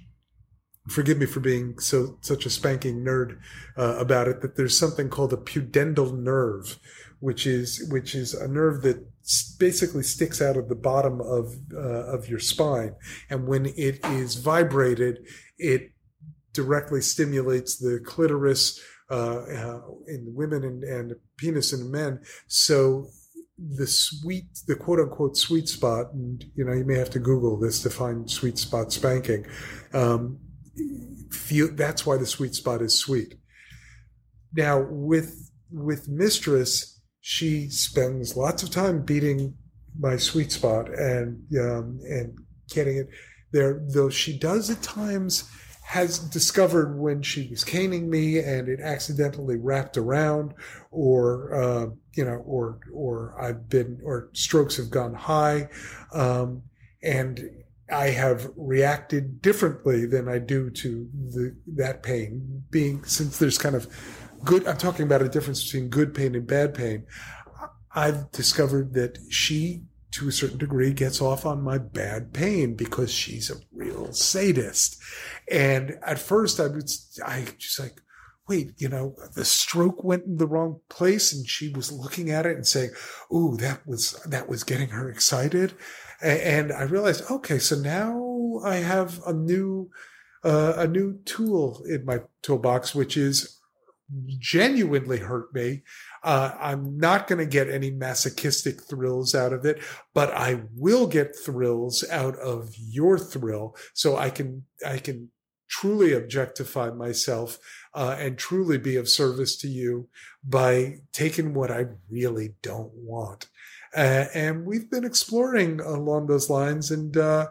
[0.89, 3.37] Forgive me for being so such a spanking nerd
[3.77, 4.41] uh, about it.
[4.41, 6.79] That there's something called a pudendal nerve,
[7.19, 9.05] which is which is a nerve that
[9.59, 12.95] basically sticks out of the bottom of uh, of your spine,
[13.29, 15.19] and when it is vibrated,
[15.59, 15.91] it
[16.53, 22.19] directly stimulates the clitoris uh, uh, in women and, and penis in men.
[22.47, 23.07] So
[23.57, 27.59] the sweet, the quote unquote sweet spot, and you know, you may have to Google
[27.59, 29.45] this to find sweet spot spanking.
[29.93, 30.39] Um,
[31.31, 33.35] feel that's why the sweet spot is sweet.
[34.53, 39.55] Now with with mistress, she spends lots of time beating
[39.97, 42.37] my sweet spot and um, and
[42.69, 43.09] getting it
[43.51, 43.81] there.
[43.87, 45.49] Though she does at times
[45.83, 50.53] has discovered when she was caning me and it accidentally wrapped around,
[50.89, 55.69] or uh, you know, or or I've been or strokes have gone high,
[56.13, 56.63] um,
[57.03, 57.60] and
[57.91, 62.63] I have reacted differently than I do to the that pain.
[62.69, 63.87] Being since there's kind of
[64.43, 67.05] good, I'm talking about a difference between good pain and bad pain.
[67.93, 73.11] I've discovered that she, to a certain degree, gets off on my bad pain because
[73.11, 74.97] she's a real sadist.
[75.49, 78.01] And at first, I was, I just like,
[78.47, 82.45] wait, you know, the stroke went in the wrong place, and she was looking at
[82.45, 82.91] it and saying,
[83.33, 85.73] "Ooh, that was that was getting her excited."
[86.21, 89.89] And I realized, okay, so now I have a new
[90.43, 93.59] uh, a new tool in my toolbox, which is
[94.39, 95.83] genuinely hurt me.
[96.23, 99.81] Uh, I'm not going to get any masochistic thrills out of it,
[100.13, 103.75] but I will get thrills out of your thrill.
[103.93, 105.29] So I can, I can
[105.69, 107.57] truly objectify myself
[107.93, 110.09] uh, and truly be of service to you
[110.43, 113.47] by taking what I really don't want.
[113.95, 117.47] Uh, and we've been exploring along those lines, and uh,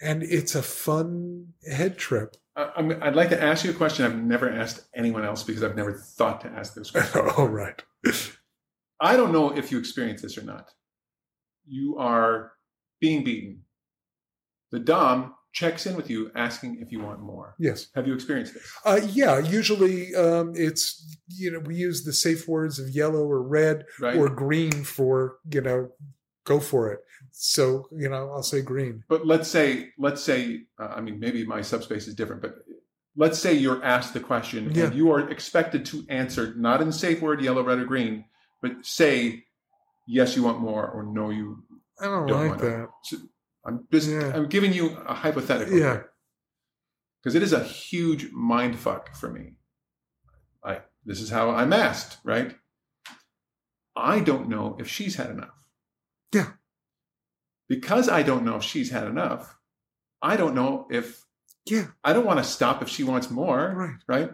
[0.00, 2.36] and it's a fun head trip.
[2.56, 5.76] I, would like to ask you a question I've never asked anyone else because I've
[5.76, 7.22] never thought to ask this question.
[7.36, 7.82] oh, right.
[9.00, 10.70] I don't know if you experience this or not.
[11.66, 12.52] You are
[13.00, 13.62] being beaten.
[14.70, 17.54] The Dom checks in with you asking if you want more.
[17.58, 17.86] Yes.
[17.94, 18.70] Have you experienced this?
[18.84, 19.38] Uh, yeah.
[19.38, 24.16] Usually um, it's, you know, we use the safe words of yellow or red right.
[24.16, 25.90] or green for, you know,
[26.44, 27.00] go for it.
[27.30, 29.04] So, you know, I'll say green.
[29.08, 32.56] But let's say, let's say, uh, I mean, maybe my subspace is different, but
[33.16, 34.86] let's say you're asked the question yeah.
[34.86, 38.24] and you are expected to answer not in safe word, yellow, red, or green,
[38.60, 39.44] but say,
[40.06, 41.62] yes, you want more, or no, you
[42.00, 42.88] I don't, don't like that.
[43.04, 43.18] So
[43.66, 44.32] I'm just, yeah.
[44.34, 45.78] I'm giving you a hypothetical.
[45.78, 46.02] Yeah.
[47.22, 49.54] Because it is a huge mind fuck for me.
[50.62, 52.54] I, this is how I'm asked, right?
[53.96, 55.64] I don't know if she's had enough.
[56.32, 56.52] Yeah.
[57.68, 59.56] Because I don't know if she's had enough,
[60.20, 61.24] I don't know if
[61.66, 61.86] yeah.
[62.02, 63.74] I don't want to stop if she wants more.
[63.74, 64.20] Right.
[64.20, 64.30] Right.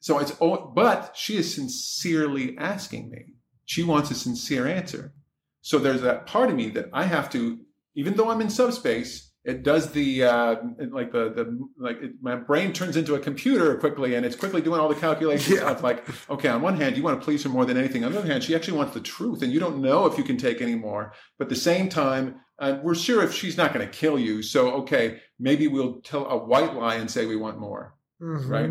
[0.00, 3.34] So it's oh, but she is sincerely asking me.
[3.64, 5.12] She wants a sincere answer.
[5.60, 7.58] So there's that part of me that I have to,
[7.98, 10.56] even though I'm in subspace, it does the uh,
[10.92, 14.60] like the the like it, my brain turns into a computer quickly and it's quickly
[14.60, 15.70] doing all the calculations yeah.
[15.82, 18.04] like okay on one hand you want to please her more than anything.
[18.04, 20.22] On the other hand she actually wants the truth and you don't know if you
[20.22, 21.12] can take any more.
[21.38, 24.42] But at the same time uh, we're sure if she's not going to kill you
[24.42, 28.48] so okay maybe we'll tell a white lie and say we want more mm-hmm.
[28.48, 28.70] right?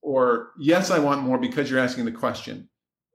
[0.00, 2.70] Or yes i want more because you're asking the question.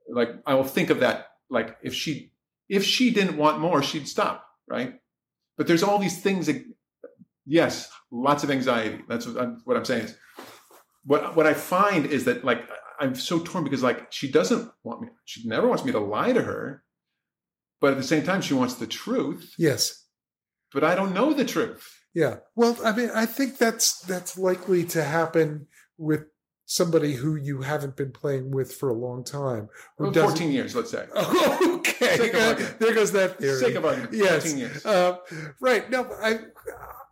[0.07, 2.33] Like i will think of that like if she
[2.69, 4.95] if she didn't want more she'd stop right
[5.57, 6.63] but there's all these things that,
[7.45, 9.01] yes, lots of anxiety.
[9.07, 10.17] That's what I'm, what I'm saying is
[11.05, 12.67] what, what I find is that like,
[12.99, 16.33] I'm so torn because like, she doesn't want me, she never wants me to lie
[16.33, 16.83] to her,
[17.79, 19.53] but at the same time, she wants the truth.
[19.57, 20.05] Yes.
[20.73, 22.01] But I don't know the truth.
[22.13, 22.37] Yeah.
[22.55, 25.67] Well, I mean, I think that's, that's likely to happen
[25.97, 26.25] with
[26.65, 29.69] somebody who you haven't been playing with for a long time.
[29.97, 31.05] Well, 14 years, let's say.
[31.15, 32.29] okay.
[32.79, 33.59] there goes that theory.
[33.59, 34.13] Sake of argument.
[34.13, 34.43] Yes.
[34.43, 34.85] 14 years.
[34.85, 35.17] Uh,
[35.59, 35.89] right.
[35.89, 36.39] No, I,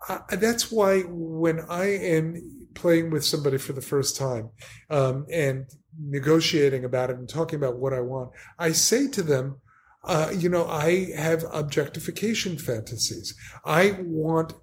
[0.09, 4.49] I, that's why when I am playing with somebody for the first time
[4.89, 5.67] um, and
[5.99, 9.57] negotiating about it and talking about what I want, I say to them,
[10.03, 13.35] uh, you know, I have objectification fantasies.
[13.63, 14.53] I want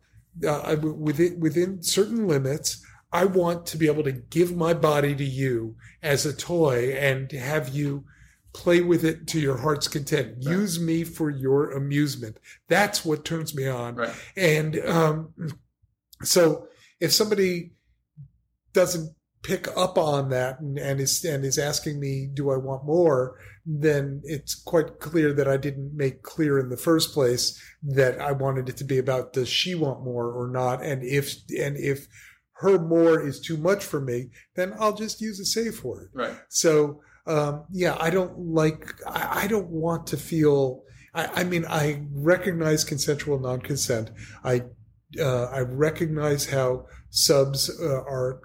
[0.46, 2.84] uh, within within certain limits.
[3.12, 7.30] I want to be able to give my body to you as a toy and
[7.32, 8.04] have you
[8.52, 10.36] play with it to your heart's content.
[10.44, 10.56] Right.
[10.56, 12.38] Use me for your amusement.
[12.68, 13.96] That's what turns me on.
[13.96, 14.14] Right.
[14.36, 15.34] And um,
[16.22, 16.68] so
[17.00, 17.72] if somebody
[18.72, 22.84] doesn't pick up on that and, and is and is asking me, do I want
[22.84, 23.38] more?
[23.64, 28.32] Then it's quite clear that I didn't make clear in the first place that I
[28.32, 32.06] wanted it to be about does she want more or not, and if and if
[32.60, 36.10] her more is too much for me, then I'll just use a safe word.
[36.12, 36.36] Right.
[36.48, 38.92] So um, yeah, I don't like.
[39.06, 40.82] I, I don't want to feel.
[41.14, 44.10] I, I, mean, I recognize consensual non-consent.
[44.44, 44.62] I
[45.18, 48.40] uh, I recognize how subs uh, are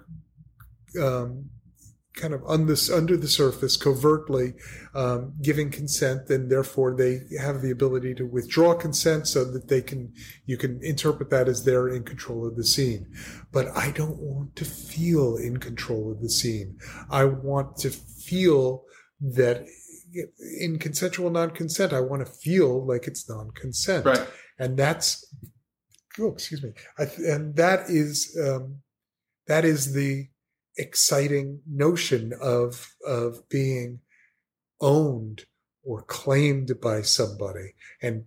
[1.00, 1.50] um,
[2.16, 4.54] kind of on this under the surface covertly
[4.94, 9.82] um, giving consent and therefore they have the ability to withdraw consent so that they
[9.82, 10.12] can
[10.46, 13.06] you can interpret that as they're in control of the scene.
[13.52, 16.78] But i don't want to feel in control of the scene.
[17.10, 18.84] I want to feel
[19.20, 19.66] that
[20.60, 24.06] in consensual non-consent i want to feel like it's non-consent.
[24.06, 24.26] Right.
[24.58, 25.26] and that's
[26.18, 26.72] oh excuse me.
[26.98, 28.78] I, and that is um,
[29.46, 30.28] that is the
[30.78, 34.00] exciting notion of of being
[34.80, 35.44] owned
[35.82, 38.24] or claimed by somebody and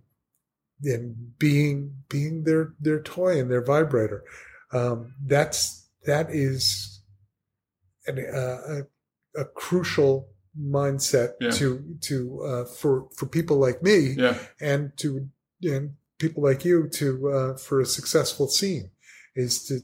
[0.82, 4.24] and being being their their toy and their vibrator
[4.72, 7.02] um, that's that is
[8.06, 8.82] an, uh,
[9.36, 10.28] a, a crucial
[10.58, 11.50] mindset Yeah.
[11.50, 14.38] to to uh, for for people like me Yeah.
[14.60, 15.28] and to
[15.62, 18.90] and people like you to uh, for a successful scene
[19.36, 19.80] is to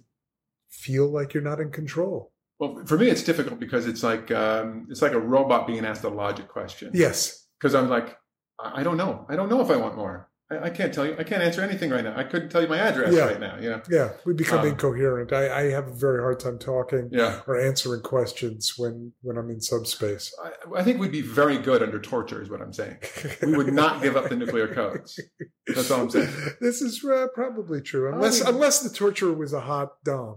[0.68, 2.32] feel like you're not in control.
[2.58, 6.04] Well, for me, it's difficult because it's like um, it's like a robot being asked
[6.04, 6.90] a logic question.
[6.94, 7.46] Yes.
[7.60, 8.16] Because I'm like,
[8.58, 9.26] I don't know.
[9.28, 10.30] I don't know if I want more.
[10.50, 11.14] I, I can't tell you.
[11.18, 12.16] I can't answer anything right now.
[12.16, 13.24] I couldn't tell you my address Yeah.
[13.26, 13.58] right now.
[13.58, 13.82] You know.
[13.90, 14.12] Yeah.
[14.24, 15.32] We become Um, incoherent.
[15.32, 17.40] I, I have a very hard time talking Yeah.
[17.46, 20.32] or answering questions when when I'm in subspace.
[20.42, 22.96] I, I think we'd be very good under torture, is what I'm saying.
[23.42, 25.20] We would not give up the nuclear codes.
[25.66, 26.30] That's all I'm saying.
[26.60, 30.36] This is uh, probably true, unless unless the torturer was a hot dom.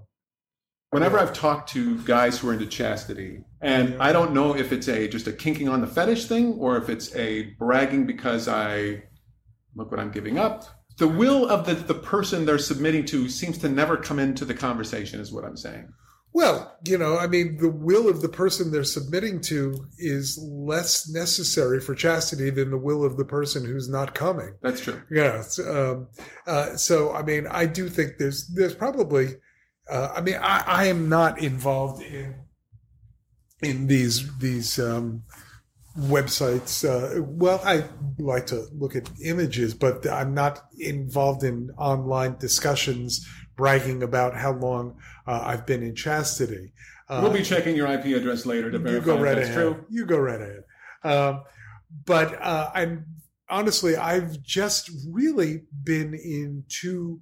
[0.91, 4.87] Whenever I've talked to guys who are into chastity, and I don't know if it's
[4.87, 9.03] a just a kinking on the fetish thing or if it's a bragging because I
[9.75, 10.65] look what I'm giving up.
[10.97, 14.55] The will of the, the person they're submitting to seems to never come into the
[14.55, 15.93] conversation, is what I'm saying.
[16.33, 21.07] Well, you know, I mean, the will of the person they're submitting to is less
[21.09, 24.55] necessary for chastity than the will of the person who's not coming.
[24.61, 25.01] That's true.
[25.09, 25.43] Yeah.
[25.65, 26.07] Um,
[26.47, 29.35] uh, so, I mean, I do think there's there's probably.
[29.89, 32.35] Uh, I mean, I, I am not involved in
[33.61, 35.23] in these these um,
[35.97, 36.83] websites.
[36.87, 37.85] Uh, well, I
[38.17, 44.53] like to look at images, but I'm not involved in online discussions bragging about how
[44.53, 44.97] long
[45.27, 46.71] uh, I've been in chastity.
[47.09, 49.55] Uh, we'll be checking your IP address later to you verify go right that's ahead.
[49.59, 49.85] true.
[49.89, 50.63] You go right ahead.
[51.03, 51.43] Um,
[52.05, 53.05] but uh, I'm
[53.49, 57.21] honestly, I've just really been in two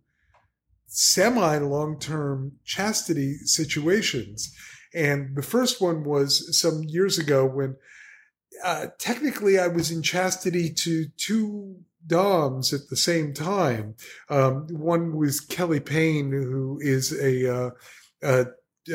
[0.88, 4.53] semi long term chastity situations.
[4.93, 7.76] And the first one was some years ago when
[8.64, 13.95] uh, technically I was in chastity to two Doms at the same time.
[14.30, 17.69] Um, one was Kelly Payne, who is a, uh,
[18.23, 18.45] a,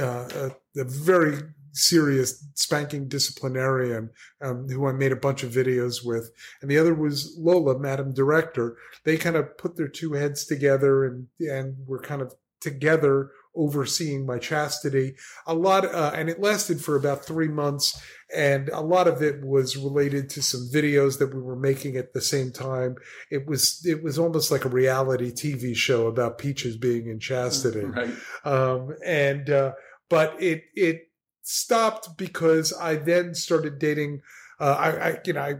[0.01, 1.39] uh, a, a very
[1.73, 6.31] serious spanking disciplinarian um, who I made a bunch of videos with.
[6.61, 8.77] And the other was Lola, Madam Director.
[9.05, 14.25] They kind of put their two heads together and, and were kind of together overseeing
[14.25, 15.15] my chastity.
[15.47, 18.01] A lot, uh, and it lasted for about three months.
[18.35, 22.15] And a lot of it was related to some videos that we were making at
[22.15, 22.95] the same time.
[23.31, 27.85] It was, it was almost like a reality TV show about peaches being in chastity
[27.85, 28.15] Right.
[28.45, 29.73] um, and uh,
[30.09, 31.09] but it it
[31.43, 34.23] stopped because I then started dating.
[34.61, 35.55] Uh, I, I you know I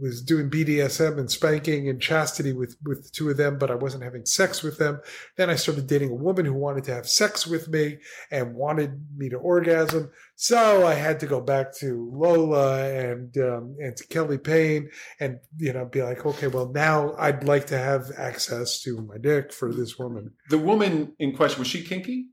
[0.00, 3.74] was doing BDSM and spanking and chastity with with the two of them, but I
[3.74, 5.00] wasn't having sex with them.
[5.36, 7.98] Then I started dating a woman who wanted to have sex with me
[8.30, 10.10] and wanted me to orgasm.
[10.36, 15.40] So I had to go back to Lola and um, and to Kelly Payne and
[15.56, 19.52] you know be like, okay, well now I'd like to have access to my dick
[19.52, 20.32] for this woman.
[20.48, 22.28] The woman in question was she kinky?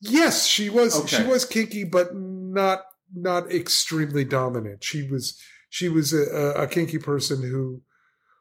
[0.00, 0.98] Yes, she was.
[1.00, 1.16] Okay.
[1.16, 2.82] She was kinky, but not
[3.14, 4.82] not extremely dominant.
[4.82, 7.82] She was she was a, a kinky person who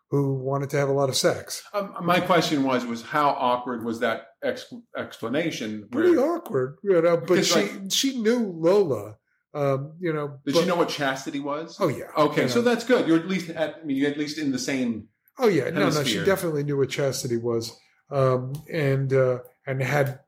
[0.10, 1.64] who wanted to have a lot of sex.
[1.74, 5.88] Um, my question was was how awkward was that ex- explanation?
[5.92, 7.18] Pretty Where, awkward, you know.
[7.18, 9.18] But she like- she knew Lola.
[9.52, 10.40] Um, you know.
[10.46, 11.78] did but- you know what chastity was?
[11.80, 12.06] Oh yeah.
[12.16, 12.66] Okay, so know.
[12.66, 13.08] that's good.
[13.08, 15.08] You're at least at, I mean, you're at least in the same.
[15.40, 17.76] Oh yeah, no, no, she definitely knew what chastity was,
[18.12, 20.20] um, and uh, and had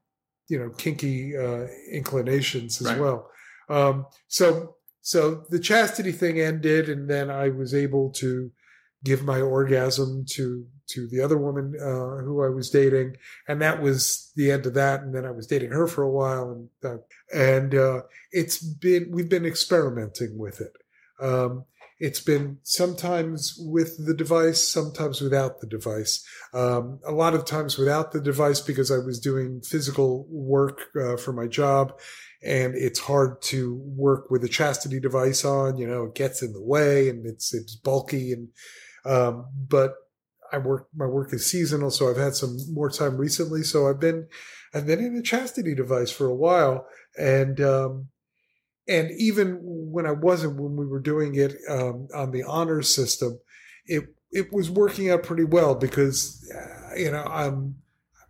[0.51, 1.63] you know kinky uh,
[1.99, 2.99] inclinations as Right.
[3.03, 3.19] well.
[3.69, 3.95] Um,
[4.27, 5.19] so so
[5.49, 8.51] the chastity thing ended, and then I was able to
[9.03, 13.15] give my orgasm to to the other woman uh, who I was dating,
[13.47, 15.01] and that was the end of that.
[15.03, 16.99] And then I was dating her for a while, and that,
[17.33, 18.01] and uh,
[18.31, 20.73] it's been we've been experimenting with it.
[21.19, 21.65] Um,
[22.01, 26.25] it's been sometimes with the device, sometimes without the device.
[26.51, 31.15] Um, a lot of times without the device because I was doing physical work uh,
[31.15, 31.93] for my job,
[32.43, 35.77] and it's hard to work with a chastity device on.
[35.77, 38.49] You know, it gets in the way and it's it's bulky and.
[39.03, 39.95] Um, but
[40.51, 43.63] I work my work is seasonal, so I've had some more time recently.
[43.63, 44.27] So I've been
[44.75, 46.85] I've been in a chastity device for a while,
[47.17, 48.09] and um,
[48.87, 53.39] and even when I wasn't, when we were doing it um, on the honor system,
[53.85, 57.75] it it was working out pretty well because uh, you know I'm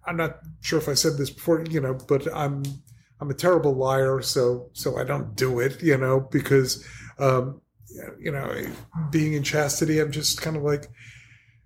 [0.06, 2.64] I'm not sure if I said this before, you know, but I'm
[3.20, 6.86] I'm a terrible liar, so so I don't do it, you know, because
[7.20, 7.62] um,
[8.20, 8.66] you know,
[9.12, 10.88] being in chastity, I'm just kind of like,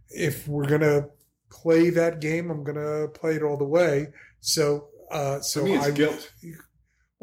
[0.10, 1.08] if we're gonna
[1.50, 4.08] play that game, I'm gonna play it all the way.
[4.42, 6.32] So uh, so For me, it's I guilt.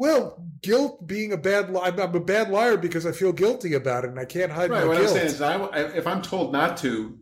[0.03, 3.73] Well, guilt being a bad li- I'm I'm a bad liar because I feel guilty
[3.73, 4.81] about it and I can't hide Right.
[4.81, 5.09] my What guilt.
[5.09, 5.55] I'm saying is, I,
[5.95, 7.17] if I'm told not to,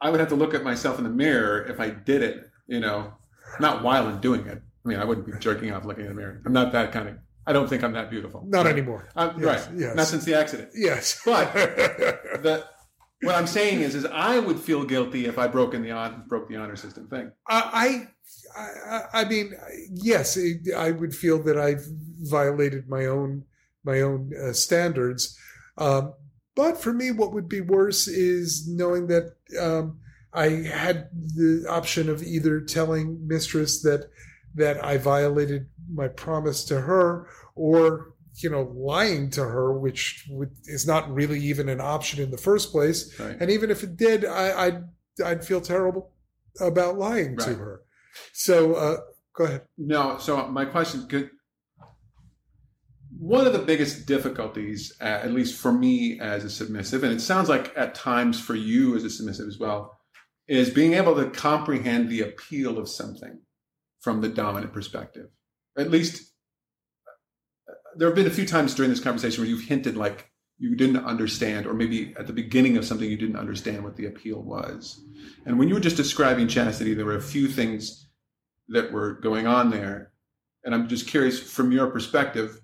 [0.00, 2.36] I would have to look at myself in the mirror if I did it.
[2.66, 3.12] You know,
[3.60, 4.60] not while I'm doing it.
[4.84, 6.40] I mean, I wouldn't be jerking off looking in the mirror.
[6.46, 7.16] I'm not that kind of.
[7.46, 8.42] I don't think I'm that beautiful.
[8.46, 9.08] Not anymore.
[9.14, 9.78] Uh, I'm, Yes, right.
[9.78, 9.94] yes.
[9.96, 10.70] Not since the accident.
[10.74, 11.52] Yes, But-
[12.42, 12.64] The,
[13.22, 16.24] what I'm saying is, is I would feel guilty if I broke in the on,
[16.28, 17.32] broke the honor system thing.
[17.48, 18.06] I,
[18.56, 19.54] I, I- mean,
[19.92, 20.38] yes,
[20.76, 21.84] I would feel that I've
[22.20, 23.44] violated my own
[23.84, 25.38] my own uh, standards.
[25.78, 26.14] Um,
[26.56, 30.00] but for me, what would be worse is knowing that um,
[30.32, 34.10] I had the option of either telling mistress that
[34.56, 40.50] that I violated my promise to her, or you know, lying to her, which would,
[40.64, 43.18] is not really even an option in the first place.
[43.18, 43.36] Right.
[43.40, 44.84] And even if it did, I, I'd
[45.24, 46.12] I'd feel terrible
[46.60, 47.82] about lying to her.
[48.32, 48.96] So uh,
[49.34, 49.62] go ahead.
[49.78, 50.18] No.
[50.18, 51.30] So my question could.
[53.18, 57.20] One of the biggest difficulties, uh, at least for me as a submissive, and it
[57.20, 59.98] sounds like at times for you as a submissive as well,
[60.46, 63.40] is being able to comprehend the appeal of something
[64.00, 65.28] from the dominant perspective.
[65.78, 66.30] At least,
[67.96, 71.04] there have been a few times during this conversation where you've hinted like you didn't
[71.04, 75.02] understand, or maybe at the beginning of something you didn't understand what the appeal was.
[75.44, 78.08] And when you were just describing chastity, there were a few things
[78.68, 80.12] that were going on there.
[80.64, 82.60] And I'm just curious from your perspective,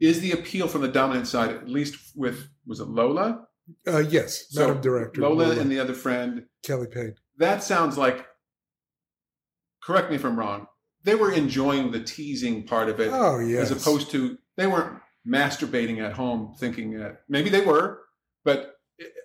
[0.00, 3.46] is the appeal from the dominant side, at least with, was it Lola?
[3.86, 6.46] Uh, yes, So, Madam Director Lola, Lola and the other friend.
[6.64, 7.14] Kelly Payne.
[7.38, 8.26] That sounds like,
[9.82, 10.66] correct me if I'm wrong,
[11.04, 15.00] they were enjoying the teasing part of it Oh yes, as opposed to, they weren't
[15.26, 18.00] masturbating at home thinking that, maybe they were,
[18.44, 18.76] but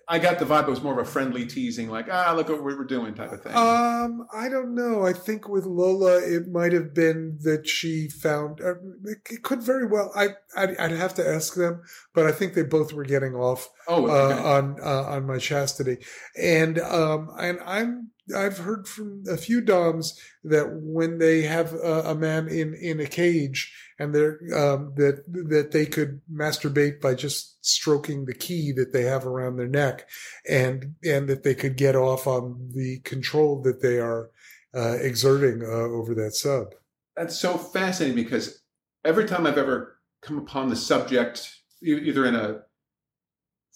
[0.08, 2.62] I got the vibe it was more of a friendly teasing, like, ah, look what
[2.62, 3.54] we're doing type of thing.
[3.54, 5.04] Um, I don't know.
[5.04, 8.60] I think with Lola, it might have been that she found.
[8.60, 8.74] Uh,
[9.04, 10.12] it could very well.
[10.14, 11.82] I I'd, I'd have to ask them,
[12.14, 15.98] but I think they both were getting off oh, uh, on uh, on my chastity,
[16.40, 22.02] and um, and I'm I've heard from a few doms that when they have a,
[22.06, 27.14] a man in in a cage and they're um, that that they could masturbate by
[27.14, 30.08] just stroking the key that they have around their neck,
[30.48, 34.30] and and that they could get off on the control that they are
[34.74, 36.74] uh, exerting uh, over that sub.
[37.16, 38.60] That's so fascinating because
[39.04, 41.50] every time I've ever come upon the subject,
[41.82, 42.60] either in a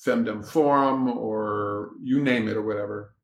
[0.04, 3.14] femdom forum or you name it or whatever,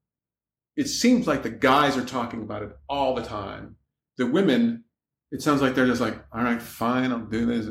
[0.76, 3.76] it seems like the guys are talking about it all the time.
[4.18, 4.84] The women,
[5.30, 7.66] it sounds like they're just like, all right, fine, I'll do this.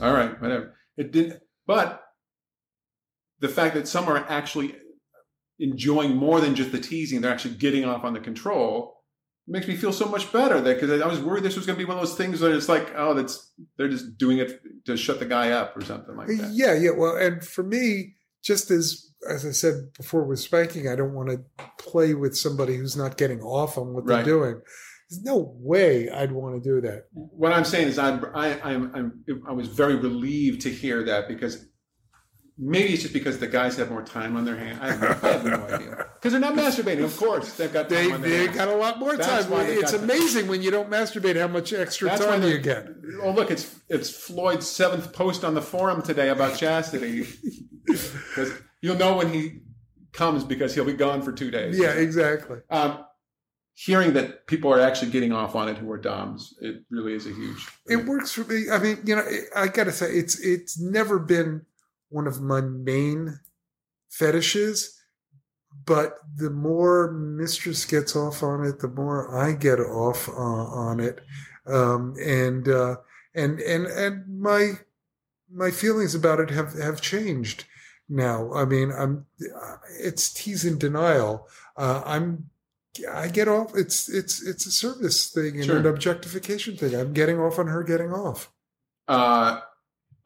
[0.00, 0.76] All right, whatever.
[0.96, 2.02] It didn't, but
[3.40, 4.74] the fact that some are actually
[5.58, 8.98] enjoying more than just the teasing, they're actually getting off on the control
[9.48, 11.84] makes me feel so much better that because I was worried this was going to
[11.84, 14.96] be one of those things where it's like, oh, that's they're just doing it to
[14.96, 16.50] shut the guy up or something like that.
[16.52, 16.90] Yeah, yeah.
[16.96, 21.30] Well, and for me, just as as I said before with spanking, I don't want
[21.30, 21.42] to
[21.78, 24.16] play with somebody who's not getting off on what Right.
[24.24, 24.60] they're doing.
[25.10, 27.06] There's no way I'd want to do that.
[27.12, 31.28] What I'm saying is, I'm, I, I'm, I'm, I was very relieved to hear that
[31.28, 31.66] because
[32.58, 34.78] maybe it's just because the guys have more time on their hands.
[34.80, 37.04] I have no, I have no idea because they're not masturbating.
[37.04, 39.60] Of course, they've got time They on their they got a lot more That's time.
[39.68, 42.88] It's amazing when you don't masturbate how much extra That's time you get.
[43.22, 47.26] Oh, look, it's it's Floyd's seventh post on the forum today about chastity.
[48.82, 49.60] You'll know when he
[50.12, 51.78] comes because he'll be gone for two days.
[51.78, 52.58] Yeah, exactly.
[52.68, 53.04] Um,
[53.74, 57.26] hearing that people are actually getting off on it who are DOMs, it really is
[57.26, 57.66] a huge.
[57.86, 58.66] It works for me.
[58.70, 59.26] I mean, you know,
[59.56, 61.62] I got to say, it's it's never been
[62.08, 63.40] one of my main
[64.10, 65.00] fetishes,
[65.86, 71.00] but the more mistress gets off on it, the more I get off uh, on
[71.00, 71.20] it,
[71.66, 72.96] um, and uh,
[73.34, 74.72] and and and my
[75.50, 77.64] my feelings about it have have changed
[78.12, 78.52] now.
[78.54, 79.26] I mean, I'm
[80.00, 81.48] it's tease and denial.
[81.76, 82.50] Uh, I'm
[83.10, 83.72] I get off.
[83.76, 85.78] It's it's it's a service thing and Sure.
[85.78, 86.94] an objectification thing.
[86.94, 88.52] I'm getting off on her getting off.
[89.08, 89.60] Uh,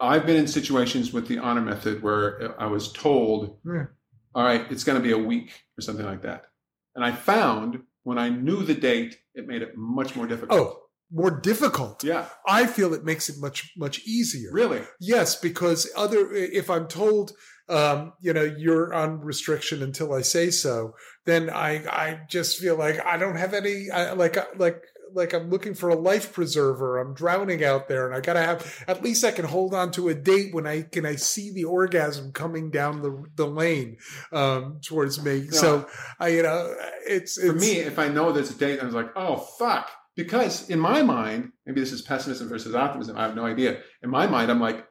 [0.01, 3.87] I've been in situations with the honor method where I was told, Yeah.
[4.35, 6.47] all right, it's going to be a week or something like that.
[6.95, 10.61] And I found when I knew the date, it made it much more difficult.
[10.61, 12.05] Oh, more difficult.
[12.05, 12.27] Yeah.
[12.47, 14.51] I feel it makes it much much easier.
[14.53, 14.83] Really?
[15.01, 17.33] Yes, because other if I'm told
[17.69, 20.95] um, you know you're on restriction until I say so,
[21.25, 24.83] then I I just feel like I don't have any I, like like
[25.13, 26.99] like I'm looking for a life preserver.
[26.99, 30.09] I'm drowning out there, and I gotta have at least I can hold on to
[30.09, 33.97] a date when I can I see the orgasm coming down the the lane
[34.33, 35.49] um, towards me.
[35.49, 35.87] So
[36.21, 36.75] I you know
[37.07, 39.91] it's, it's For me, if I know there's a date, I'm like, oh fuck.
[40.17, 43.19] Because in my mind, maybe this is pessimism versus optimism.
[43.19, 43.81] I have no idea.
[44.03, 44.86] In my mind, I'm like,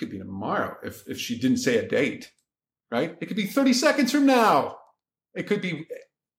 [0.00, 2.32] could be tomorrow if if she didn't say a date,
[2.90, 3.16] right?
[3.20, 4.78] It could be 30 seconds from now.
[5.34, 5.86] It could be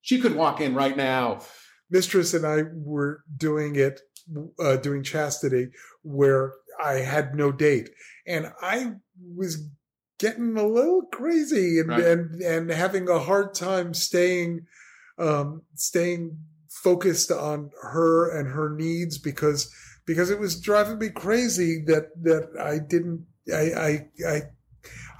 [0.01, 1.41] she could walk in right now.
[1.89, 3.99] mistress and I were doing it,
[4.59, 5.67] uh, doing chastity,
[6.03, 7.89] where I had no date,
[8.25, 8.93] and I
[9.35, 9.69] was
[10.19, 12.03] getting a little crazy and Right.
[12.05, 14.65] and and having a hard time staying,
[15.17, 16.37] um, staying
[16.69, 19.69] focused on her and her needs because
[20.05, 24.41] because it was driving me crazy that that I didn't I I I,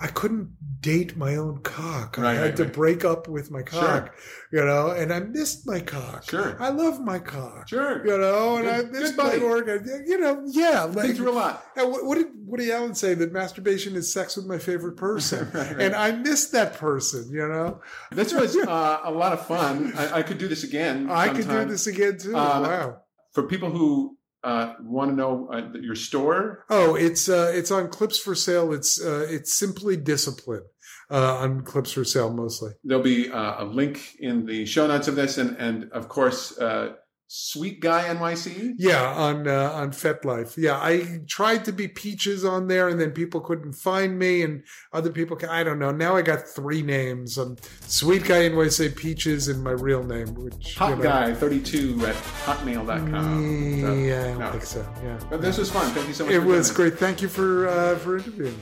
[0.02, 2.18] I couldn't date my own cock.
[2.18, 2.74] I had right, to right.
[2.74, 4.16] break up with my cock,
[4.52, 6.28] you know, and I missed my cock.
[6.28, 6.58] Sure.
[6.60, 7.68] I love my cock.
[7.68, 8.04] Sure.
[8.04, 10.04] You know, and Good- I good miss my organ.
[10.08, 10.88] You know, yeah.
[10.88, 11.64] Been Like, through a lot.
[11.76, 13.14] and what, what did Woody Allen say?
[13.14, 15.80] That masturbation is sex with my favorite person, Right, right.
[15.82, 17.30] and I missed that person.
[17.32, 17.82] You know,
[18.12, 19.94] This was uh, a lot of fun.
[19.96, 21.12] I, I could do this again.
[21.12, 22.36] I could do this again too.
[22.36, 23.02] Um, wow.
[23.34, 27.90] For people who uh, want to know uh, your store, Oh, it's uh, it's on
[27.90, 28.74] Clips for Sale.
[28.74, 30.64] It's uh, it's simply discipline
[31.10, 32.72] uh, on Clips for Sale mostly.
[32.84, 36.58] there'll be uh, a link in the show notes of this, and and of course,
[36.58, 36.94] uh,
[37.34, 38.74] Sweet Guy NYC.
[38.78, 40.58] Yeah, on uh, on FetLife.
[40.58, 44.64] Yeah, I tried to be Peaches on there, and then people couldn't find me, and
[44.92, 45.38] other people.
[45.38, 45.92] Can, I don't know.
[45.92, 47.56] Now I got three names: um,
[47.88, 52.16] Sweet Guy NYC Peaches, and my real name, which Hot you know, Guy 32 at
[52.44, 53.82] hotmail.com.
[53.82, 54.52] So, Yeah, I don't no.
[54.52, 54.86] think so.
[55.02, 55.90] Yeah, But this was fun.
[55.94, 56.34] Thank you so much.
[56.34, 57.00] it was great.
[57.00, 58.62] Thank you for uh, for interviewing.